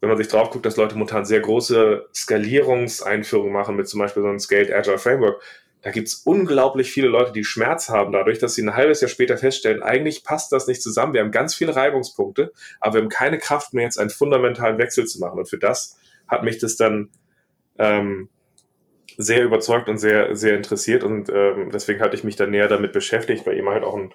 [0.00, 4.22] wenn man sich drauf guckt, dass Leute momentan sehr große Skalierungseinführungen machen mit zum Beispiel
[4.22, 5.42] so einem Scaled Agile Framework,
[5.86, 9.08] da gibt es unglaublich viele Leute, die Schmerz haben dadurch, dass sie ein halbes Jahr
[9.08, 11.14] später feststellen, eigentlich passt das nicht zusammen.
[11.14, 15.06] Wir haben ganz viele Reibungspunkte, aber wir haben keine Kraft mehr, jetzt einen fundamentalen Wechsel
[15.06, 15.38] zu machen.
[15.38, 17.10] Und für das hat mich das dann
[17.78, 18.28] ähm,
[19.16, 21.04] sehr überzeugt und sehr, sehr interessiert.
[21.04, 24.12] Und ähm, deswegen hatte ich mich dann näher damit beschäftigt, weil ihm halt auch ein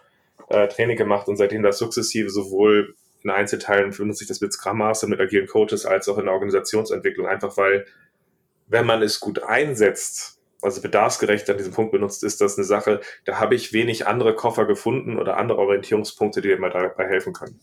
[0.50, 4.80] äh, Training gemacht und seitdem das sukzessive sowohl in Einzelteilen benutze ich das mit Scrum
[4.80, 7.86] Master, mit agilen Coaches, als auch in der Organisationsentwicklung, einfach weil,
[8.68, 13.02] wenn man es gut einsetzt, also bedarfsgerecht an diesem Punkt benutzt, ist das eine Sache,
[13.26, 17.60] da habe ich wenig andere Koffer gefunden oder andere Orientierungspunkte, die mir dabei helfen können.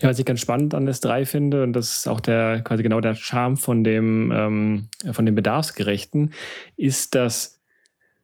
[0.00, 3.00] Ja, was ich ganz spannend an S3 finde, und das ist auch der quasi genau
[3.00, 6.34] der Charme von dem, ähm, von dem Bedarfsgerechten,
[6.76, 7.60] ist, dass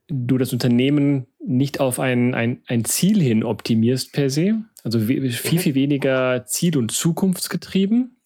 [0.08, 4.62] du das Unternehmen nicht auf ein, ein, ein Ziel hin optimierst per se,
[4.94, 8.18] also viel, viel weniger Ziel- und zukunftsgetrieben,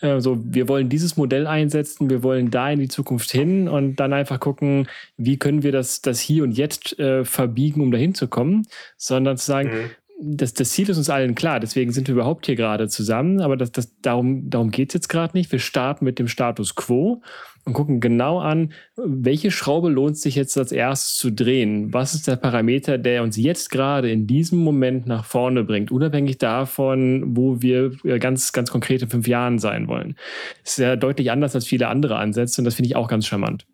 [0.00, 4.12] also wir wollen dieses Modell einsetzen, wir wollen da in die Zukunft hin und dann
[4.12, 8.28] einfach gucken, wie können wir das, das hier und jetzt äh, verbiegen, um dahin zu
[8.28, 10.36] kommen, sondern zu sagen, mhm.
[10.36, 13.56] das, das Ziel ist uns allen klar, deswegen sind wir überhaupt hier gerade zusammen, aber
[13.56, 15.50] das, das, darum, darum geht es jetzt gerade nicht.
[15.52, 17.22] Wir starten mit dem Status quo
[17.68, 21.92] und gucken genau an, welche Schraube lohnt sich jetzt als erstes zu drehen.
[21.92, 26.38] Was ist der Parameter, der uns jetzt gerade in diesem Moment nach vorne bringt, unabhängig
[26.38, 30.16] davon, wo wir äh, ganz, ganz konkret in fünf Jahren sein wollen.
[30.64, 33.26] Das ist ja deutlich anders als viele andere Ansätze und das finde ich auch ganz
[33.26, 33.66] charmant.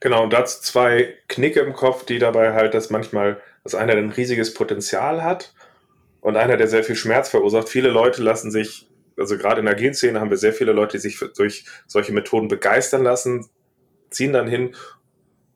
[0.00, 4.10] Genau, und dazu zwei Knicke im Kopf, die dabei halt das manchmal dass einer ein
[4.10, 5.52] riesiges Potenzial hat
[6.20, 7.68] und einer, der sehr viel Schmerz verursacht.
[7.68, 8.88] Viele Leute lassen sich,
[9.20, 12.48] also gerade in der Genszene haben wir sehr viele Leute, die sich durch solche Methoden
[12.48, 13.48] begeistern lassen,
[14.10, 14.74] ziehen dann hin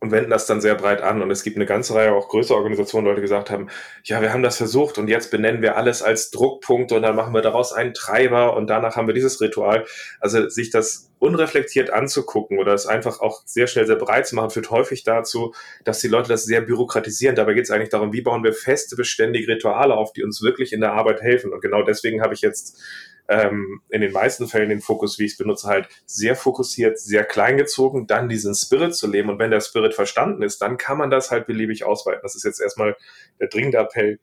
[0.05, 1.23] und wenden das dann sehr breit an.
[1.23, 3.69] Und es gibt eine ganze Reihe auch größere Organisationen, Leute gesagt haben,
[4.05, 7.33] ja, wir haben das versucht und jetzt benennen wir alles als Druckpunkte und dann machen
[7.33, 9.87] wir daraus einen Treiber und danach haben wir dieses Ritual.
[10.21, 14.51] Also sich das unreflektiert anzugucken oder es einfach auch sehr schnell sehr breit zu machen,
[14.51, 17.35] führt häufig dazu, dass die Leute das sehr bürokratisieren.
[17.35, 20.75] Dabei geht es eigentlich darum, wie bauen wir feste, beständige Rituale auf, die uns wirklich
[20.75, 21.51] in der Arbeit helfen.
[21.55, 22.79] Und genau deswegen habe ich jetzt
[23.29, 27.25] ähm, in den meisten Fällen den Fokus, wie ich es benutze, halt sehr fokussiert, sehr
[27.25, 29.31] klein gezogen, dann diesen Spirit zu leben.
[29.31, 32.21] Und wenn der Spirit verstanden ist, dann kann man das halt beliebig ausweiten.
[32.23, 32.97] Das ist jetzt erstmal
[33.41, 34.19] der dringende Appell,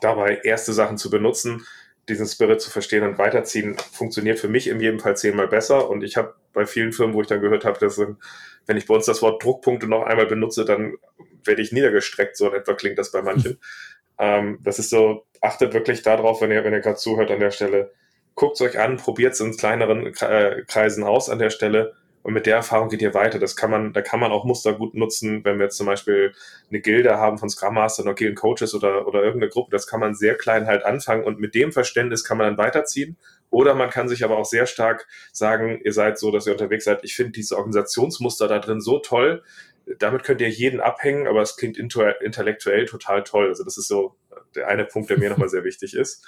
[0.00, 1.66] dabei erste Sachen zu benutzen,
[2.08, 5.88] diesen Spirit zu verstehen und weiterziehen, funktioniert für mich in jedem Fall zehnmal besser.
[5.90, 8.94] Und ich habe bei vielen Firmen, wo ich dann gehört habe, dass wenn ich bei
[8.94, 10.94] uns das Wort Druckpunkte noch einmal benutze, dann
[11.44, 13.58] werde ich niedergestreckt, so in etwa klingt das bei manchen.
[14.18, 17.50] ähm, das ist so, achtet wirklich darauf, wenn ihr, wenn ihr gerade zuhört an der
[17.50, 17.92] Stelle,
[18.34, 22.34] guckt es euch an, probiert es in kleineren äh, Kreisen aus an der Stelle und
[22.34, 23.38] mit der Erfahrung geht ihr weiter.
[23.38, 26.32] Das kann man, da kann man auch Muster gut nutzen, wenn wir jetzt zum Beispiel
[26.70, 29.72] eine Gilde haben von Scrum Master, agilen Coaches oder, oder irgendeine Gruppe.
[29.72, 33.16] Das kann man sehr klein halt anfangen und mit dem Verständnis kann man dann weiterziehen.
[33.50, 36.84] Oder man kann sich aber auch sehr stark sagen, ihr seid so, dass ihr unterwegs
[36.84, 37.00] seid.
[37.02, 39.42] Ich finde diese Organisationsmuster da drin so toll.
[39.98, 43.48] Damit könnt ihr jeden abhängen, aber es klingt intellektuell total toll.
[43.48, 44.14] Also das ist so
[44.54, 46.24] der eine Punkt, der mir nochmal sehr wichtig ist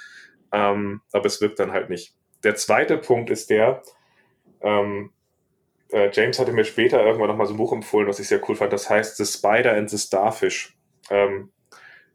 [0.55, 2.15] ähm, aber es wirkt dann halt nicht.
[2.45, 3.83] Der zweite Punkt ist der,
[4.63, 5.11] ähm,
[5.91, 8.55] äh, James hatte mir später irgendwann nochmal so ein Buch empfohlen, was ich sehr cool
[8.55, 10.77] fand, das heißt The Spider and the Starfish.
[11.11, 11.51] Ähm,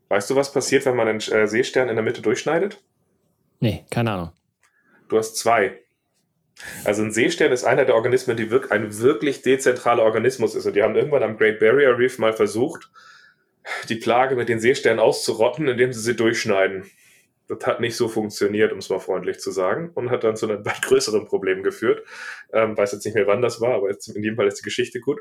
[0.07, 2.81] weißt du, was passiert, wenn man einen äh, Seestern in der Mitte durchschneidet?
[3.59, 4.31] Nee, keine Ahnung.
[5.09, 5.77] Du hast zwei.
[6.85, 10.65] Also ein Seestern ist einer der Organismen, die wirklich ein wirklich dezentraler Organismus ist.
[10.65, 12.89] Und die haben irgendwann am Great Barrier Reef mal versucht,
[13.89, 16.89] die Plage mit den Seesternen auszurotten, indem sie sie durchschneiden.
[17.49, 20.47] Das hat nicht so funktioniert, um es mal freundlich zu sagen, und hat dann zu
[20.47, 22.05] einem weit größeren Problem geführt.
[22.53, 24.63] Ähm, weiß jetzt nicht mehr, wann das war, aber jetzt in jedem Fall ist die
[24.63, 25.19] Geschichte gut.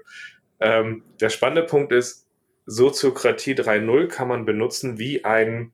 [0.61, 2.27] Ähm, der spannende Punkt ist,
[2.67, 5.73] Soziokratie 3.0 kann man benutzen wie ein,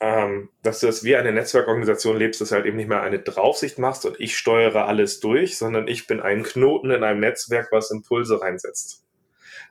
[0.00, 3.18] ähm, dass du es wie eine Netzwerkorganisation lebst, dass du halt eben nicht mehr eine
[3.18, 7.68] Draufsicht machst und ich steuere alles durch, sondern ich bin ein Knoten in einem Netzwerk,
[7.70, 9.04] was Impulse reinsetzt.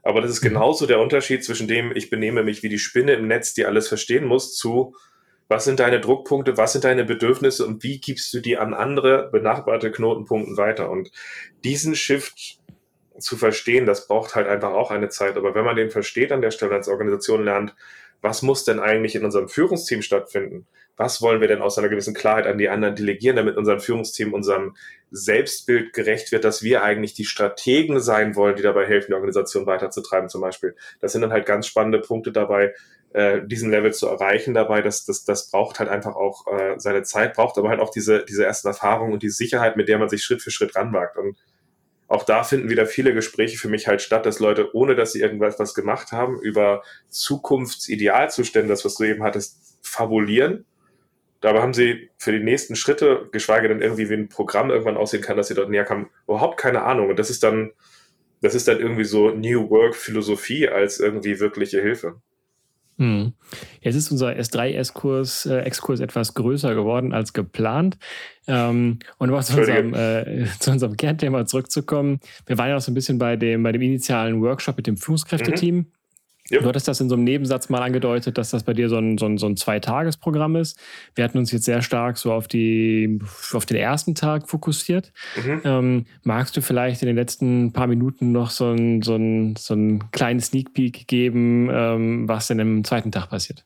[0.04, 0.50] Aber das ist mhm.
[0.50, 3.88] genauso der Unterschied zwischen dem, ich benehme mich wie die Spinne im Netz, die alles
[3.88, 4.96] verstehen muss, zu
[5.48, 9.30] was sind deine Druckpunkte, was sind deine Bedürfnisse und wie gibst du die an andere
[9.32, 10.90] benachbarte Knotenpunkten weiter?
[10.90, 11.12] Und
[11.64, 12.60] diesen Shift
[13.18, 15.38] zu verstehen, das braucht halt einfach auch eine Zeit.
[15.38, 17.76] Aber wenn man den versteht an der Stelle als Organisation lernt,
[18.22, 20.66] was muss denn eigentlich in unserem Führungsteam stattfinden?
[20.98, 24.34] was wollen wir denn aus einer gewissen Klarheit an die anderen delegieren, damit unser Führungsteam
[24.34, 24.76] unserem
[25.12, 29.66] Selbstbild gerecht wird, dass wir eigentlich die Strategen sein wollen, die dabei helfen, die Organisation
[29.66, 30.76] weiterzutreiben zum Beispiel.
[31.02, 32.74] Das sind dann halt ganz spannende Punkte dabei,
[33.16, 34.82] äh, diesen Level zu erreichen dabei.
[34.82, 38.26] Das, das, das braucht halt einfach auch äh, seine Zeit, braucht aber halt auch diese,
[38.26, 41.18] diese ersten Erfahrungen und die Sicherheit, mit der man sich Schritt für Schritt ranwagt.
[41.18, 41.38] Und
[42.08, 45.22] auch da finden wieder viele Gespräche für mich halt statt, dass Leute, ohne dass sie
[45.22, 50.66] irgendwas was gemacht haben, über Zukunftsidealzustände, das was du eben hattest, fabulieren
[51.46, 55.22] Dabei haben sie für die nächsten Schritte, geschweige denn irgendwie wie ein Programm irgendwann aussehen
[55.22, 57.10] kann, dass sie dort näher kommen, überhaupt keine Ahnung.
[57.10, 57.72] Und das ist dann,
[58.42, 62.20] das ist dann irgendwie so New Work Philosophie als irgendwie wirkliche Hilfe.
[62.98, 63.34] Hm.
[63.82, 67.98] Jetzt ist unser S3-Exkurs äh, Exkurs etwas größer geworden als geplant.
[68.48, 72.92] Ähm, und um zu unserem, äh, zu unserem Kernthema zurückzukommen, wir waren ja noch so
[72.92, 75.76] ein bisschen bei dem, bei dem initialen Workshop mit dem Führungskräfteteam.
[75.76, 75.86] Mhm.
[76.50, 76.62] Ja.
[76.62, 79.18] Du hattest das in so einem Nebensatz mal angedeutet, dass das bei dir so ein,
[79.18, 80.80] so ein, so ein Zweitagesprogramm ist.
[81.16, 83.20] Wir hatten uns jetzt sehr stark so auf, die,
[83.54, 85.12] auf den ersten Tag fokussiert.
[85.44, 85.62] Mhm.
[85.64, 89.74] Ähm, magst du vielleicht in den letzten paar Minuten noch so ein, so ein, so
[89.74, 93.66] einen kleinen Sneak Peek geben, ähm, was denn im zweiten Tag passiert?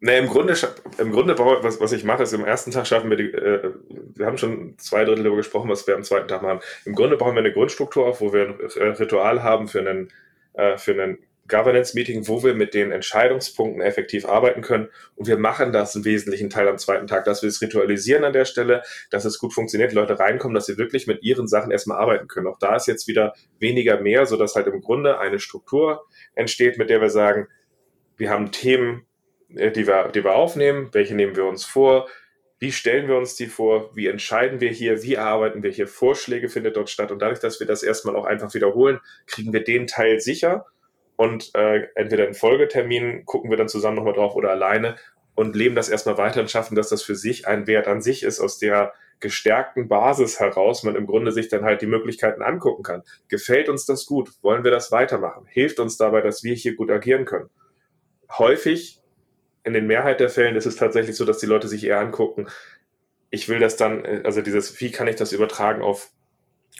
[0.00, 0.54] Nee, im Grunde,
[0.98, 3.72] im Grunde was, was ich mache, ist im ersten Tag schaffen wir die, äh,
[4.16, 6.58] wir haben schon zwei Drittel darüber gesprochen, was wir am zweiten Tag machen.
[6.84, 10.08] Im Grunde bauen wir eine Grundstruktur auf, wo wir ein Ritual haben für einen,
[10.54, 14.88] äh, für einen Governance-Meeting, wo wir mit den Entscheidungspunkten effektiv arbeiten können.
[15.16, 18.32] Und wir machen das im wesentlichen Teil am zweiten Tag, dass wir es ritualisieren an
[18.32, 21.98] der Stelle, dass es gut funktioniert, Leute reinkommen, dass sie wirklich mit ihren Sachen erstmal
[21.98, 22.46] arbeiten können.
[22.46, 26.78] Auch da ist jetzt wieder weniger mehr, so dass halt im Grunde eine Struktur entsteht,
[26.78, 27.48] mit der wir sagen,
[28.16, 29.04] wir haben Themen,
[29.54, 32.08] äh, die wir, die wir aufnehmen, welche nehmen wir uns vor,
[32.58, 36.48] wie stellen wir uns die vor, wie entscheiden wir hier, wie arbeiten wir hier, Vorschläge
[36.48, 37.10] findet dort statt.
[37.10, 40.64] Und dadurch, dass wir das erstmal auch einfach wiederholen, kriegen wir den Teil sicher
[41.16, 44.96] und äh, entweder in Folgeterminen gucken wir dann zusammen nochmal drauf oder alleine
[45.34, 48.22] und leben das erstmal weiter und schaffen, dass das für sich ein Wert an sich
[48.22, 52.82] ist, aus der gestärkten Basis heraus man im Grunde sich dann halt die Möglichkeiten angucken
[52.82, 53.02] kann.
[53.28, 54.30] Gefällt uns das gut?
[54.42, 55.46] Wollen wir das weitermachen?
[55.48, 57.48] Hilft uns dabei, dass wir hier gut agieren können?
[58.30, 59.00] Häufig,
[59.62, 62.48] in den Mehrheit der Fällen, ist es tatsächlich so, dass die Leute sich eher angucken,
[63.30, 66.10] ich will das dann, äh, also dieses, wie kann ich das übertragen auf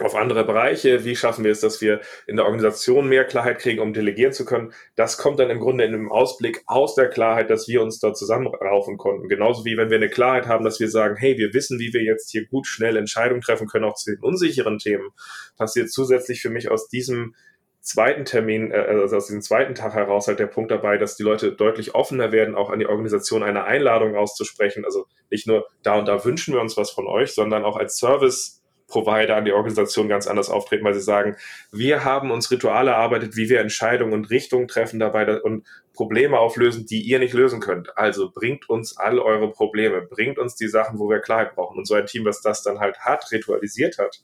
[0.00, 3.80] auf andere Bereiche, wie schaffen wir es, dass wir in der Organisation mehr Klarheit kriegen,
[3.80, 4.72] um delegieren zu können.
[4.96, 8.12] Das kommt dann im Grunde in einem Ausblick aus der Klarheit, dass wir uns da
[8.12, 9.28] zusammenraufen konnten.
[9.28, 12.02] Genauso wie wenn wir eine Klarheit haben, dass wir sagen, hey, wir wissen, wie wir
[12.02, 15.10] jetzt hier gut schnell Entscheidungen treffen können, auch zu den unsicheren Themen,
[15.56, 17.36] passiert zusätzlich für mich aus diesem
[17.80, 21.22] zweiten Termin, äh, also aus dem zweiten Tag heraus halt der Punkt dabei, dass die
[21.22, 24.84] Leute deutlich offener werden, auch an die Organisation eine Einladung auszusprechen.
[24.84, 27.96] Also nicht nur da und da wünschen wir uns was von euch, sondern auch als
[27.96, 28.63] Service
[28.94, 31.36] Provider an die Organisation ganz anders auftreten, weil sie sagen,
[31.72, 36.86] wir haben uns Rituale erarbeitet, wie wir Entscheidungen und Richtungen treffen dabei und Probleme auflösen,
[36.86, 37.98] die ihr nicht lösen könnt.
[37.98, 41.76] Also bringt uns all eure Probleme, bringt uns die Sachen, wo wir Klarheit brauchen.
[41.76, 44.22] Und so ein Team, was das dann halt hat, ritualisiert hat,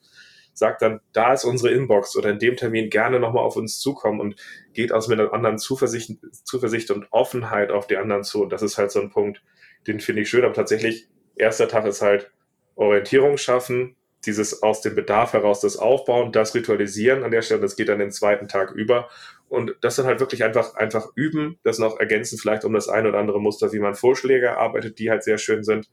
[0.52, 4.20] sagt dann, da ist unsere Inbox oder in dem Termin gerne nochmal auf uns zukommen
[4.20, 4.36] und
[4.72, 6.12] geht aus mit einer anderen Zuversicht,
[6.44, 8.44] Zuversicht und Offenheit auf die anderen zu.
[8.44, 9.42] Und das ist halt so ein Punkt,
[9.88, 10.44] den finde ich schön.
[10.44, 12.30] Aber tatsächlich, erster Tag ist halt
[12.76, 17.76] Orientierung schaffen, dieses aus dem Bedarf heraus das Aufbauen, das Ritualisieren an der Stelle, das
[17.76, 19.08] geht dann den zweiten Tag über.
[19.48, 23.06] Und das dann halt wirklich einfach, einfach üben, das noch ergänzen, vielleicht um das ein
[23.06, 25.88] oder andere Muster, wie man Vorschläge erarbeitet, die halt sehr schön sind.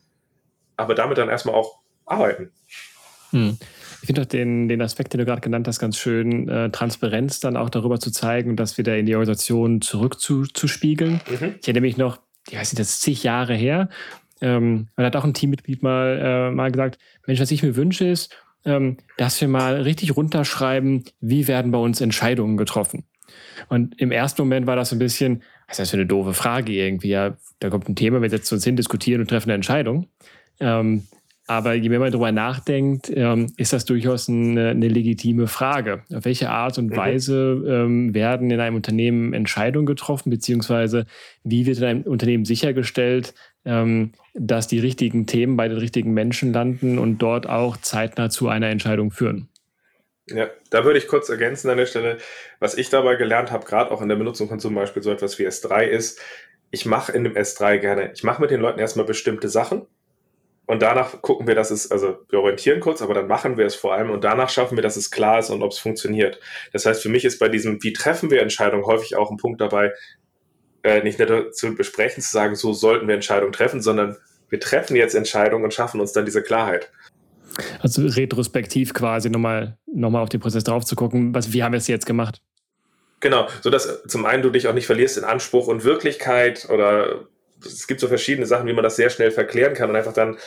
[0.75, 2.51] Aber damit dann erstmal auch arbeiten.
[3.31, 3.57] Hm.
[4.01, 7.39] Ich finde auch den, den Aspekt, den du gerade genannt hast, ganz schön, äh, Transparenz
[7.39, 11.21] dann auch darüber zu zeigen und das wieder in die Organisation zurückzuspiegeln.
[11.27, 11.55] Mhm.
[11.59, 13.89] Ich erinnere mich noch, ich weiß nicht, das ist zig Jahre her,
[14.41, 18.07] ähm, und hat auch ein Teammitglied mal, äh, mal gesagt, Mensch, was ich mir wünsche
[18.07, 23.05] ist, ähm, dass wir mal richtig runterschreiben, wie werden bei uns Entscheidungen getroffen.
[23.69, 26.33] Und im ersten Moment war das so ein bisschen, was ist das für eine doofe
[26.33, 27.09] Frage irgendwie?
[27.09, 30.07] Ja, da kommt ein Thema, wir setzen uns hin, diskutieren und treffen eine Entscheidung.
[30.59, 31.03] Ähm,
[31.49, 36.03] aber je mehr man darüber nachdenkt, ähm, ist das durchaus eine, eine, legitime Frage.
[36.13, 36.97] Auf welche Art und mhm.
[36.97, 41.05] Weise ähm, werden in einem Unternehmen Entscheidungen getroffen, beziehungsweise
[41.45, 43.33] wie wird in einem Unternehmen sichergestellt,
[43.65, 48.47] ähm, dass die richtigen Themen bei den richtigen Menschen landen und dort auch zeitnah zu
[48.47, 49.49] einer Entscheidung führen?
[50.29, 52.17] Ja, da würde ich kurz ergänzen an der Stelle,
[52.59, 55.39] was ich dabei gelernt habe, gerade auch in der Benutzung von zum Beispiel so etwas
[55.39, 56.19] wie S3 ist,
[56.69, 59.87] ich mache in dem S3 gerne, ich mache mit den Leuten erstmal bestimmte Sachen
[60.65, 63.75] und danach gucken wir, dass es, also wir orientieren kurz, aber dann machen wir es
[63.75, 66.41] vor allem und danach schaffen wir, dass es klar ist und ob es funktioniert.
[66.73, 69.61] Das heißt, für mich ist bei diesem, wie treffen wir Entscheidungen, häufig auch ein Punkt
[69.61, 69.93] dabei,
[70.83, 74.17] äh, nicht nur zu besprechen, zu sagen, so sollten wir Entscheidungen treffen, sondern
[74.49, 76.91] wir treffen jetzt Entscheidungen und schaffen uns dann diese Klarheit.
[77.79, 81.77] Also retrospektiv quasi nochmal nochmal auf den Prozess drauf zu gucken, was, wie haben wir
[81.77, 82.41] es jetzt gemacht?
[83.19, 87.27] Genau, so dass zum einen du dich auch nicht verlierst in Anspruch und Wirklichkeit oder
[87.65, 90.37] es gibt so verschiedene Sachen, wie man das sehr schnell verklären kann und einfach dann,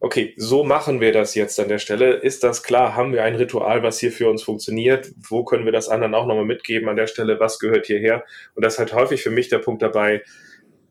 [0.00, 2.14] okay, so machen wir das jetzt an der Stelle.
[2.14, 2.94] Ist das klar?
[2.94, 5.12] Haben wir ein Ritual, was hier für uns funktioniert?
[5.16, 7.40] Wo können wir das anderen auch nochmal mitgeben an der Stelle?
[7.40, 8.24] Was gehört hierher?
[8.54, 10.22] Und das ist halt häufig für mich der Punkt dabei,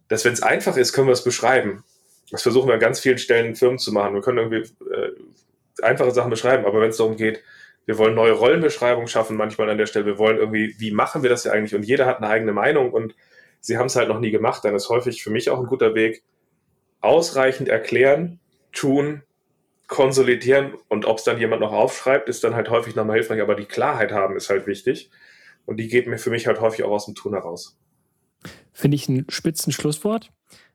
[0.08, 1.84] dass wenn es einfach ist, können wir es beschreiben.
[2.32, 4.14] Das versuchen wir an ganz vielen Stellen in Firmen zu machen.
[4.14, 5.12] Wir können irgendwie äh,
[5.82, 7.43] einfache Sachen beschreiben, aber wenn es darum geht,
[7.86, 11.30] wir wollen neue Rollenbeschreibungen schaffen manchmal an der Stelle, wir wollen irgendwie, wie machen wir
[11.30, 11.74] das ja eigentlich?
[11.74, 13.16] Und jeder hat eine eigene Meinung und
[13.62, 15.95] sie haben es halt noch nie gemacht, dann ist häufig für mich auch ein guter
[15.95, 16.24] Weg,
[16.99, 18.41] ausreichend erklären,
[18.72, 19.24] tun,
[19.88, 23.55] konsolidieren und ob es dann jemand noch aufschreibt, ist dann halt häufig nochmal hilfreich, aber
[23.55, 25.09] die Klarheit haben ist halt wichtig
[25.65, 27.78] und die geht mir für mich halt häufig auch aus dem Tun heraus.
[28.74, 30.32] Finde ich ein spitzen Schlusswort.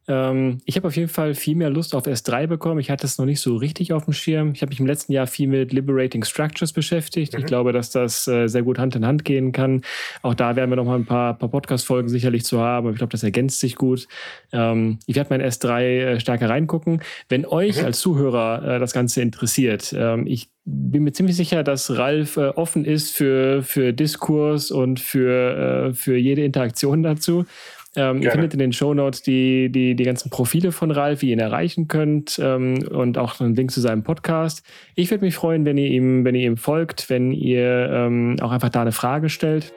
[0.09, 2.81] Ähm, ich habe auf jeden Fall viel mehr Lust auf S3 bekommen.
[2.81, 4.53] Ich hatte es noch nicht so richtig auf dem Schirm.
[4.55, 7.35] Ich habe mich im letzten Jahr viel mit Liberating Structures beschäftigt.
[7.35, 7.41] Mhm.
[7.41, 9.83] Ich glaube, dass das äh, sehr gut Hand in Hand gehen kann.
[10.23, 12.91] Auch da werden wir noch mal ein paar, paar Podcast-Folgen sicherlich zu haben.
[12.91, 14.09] Ich glaube, das ergänzt sich gut.
[14.53, 17.03] Ähm, ich werde mein S3 äh, stärker reingucken.
[17.29, 17.87] Wenn euch mhm.
[17.87, 22.49] als Zuhörer äh, das Ganze interessiert, ähm, ich bin mir ziemlich sicher, dass Ralf äh,
[22.49, 27.47] offen ist für, für Diskurs und für, äh, für jede Interaktion dazu.
[27.95, 31.27] Ähm, ihr findet in den Show Notes die, die, die ganzen Profile von Ralf, wie
[31.27, 34.65] ihr ihn erreichen könnt ähm, und auch einen Link zu seinem Podcast.
[34.95, 38.51] Ich würde mich freuen, wenn ihr ihm, wenn ihr ihm folgt, wenn ihr ähm, auch
[38.51, 39.75] einfach da eine Frage stellt.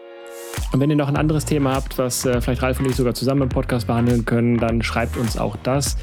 [0.71, 3.13] Und wenn ihr noch ein anderes Thema habt, was äh, vielleicht Ralf und ich sogar
[3.13, 5.97] zusammen im Podcast behandeln können, dann schreibt uns auch das.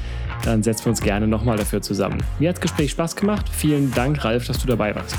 [0.45, 2.21] Dann setzen wir uns gerne nochmal dafür zusammen.
[2.39, 3.47] Mir hat das Gespräch Spaß gemacht.
[3.49, 5.15] Vielen Dank, Ralf, dass du dabei warst.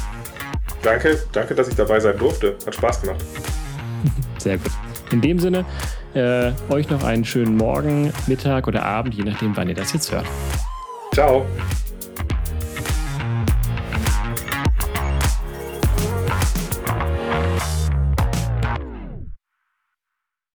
[0.82, 2.56] Danke, danke, dass ich dabei sein durfte.
[2.66, 3.24] Hat Spaß gemacht.
[4.38, 4.72] Sehr gut.
[5.10, 5.64] In dem Sinne,
[6.14, 10.12] äh, euch noch einen schönen Morgen, Mittag oder Abend, je nachdem, wann ihr das jetzt
[10.12, 10.26] hört.
[11.12, 11.46] Ciao.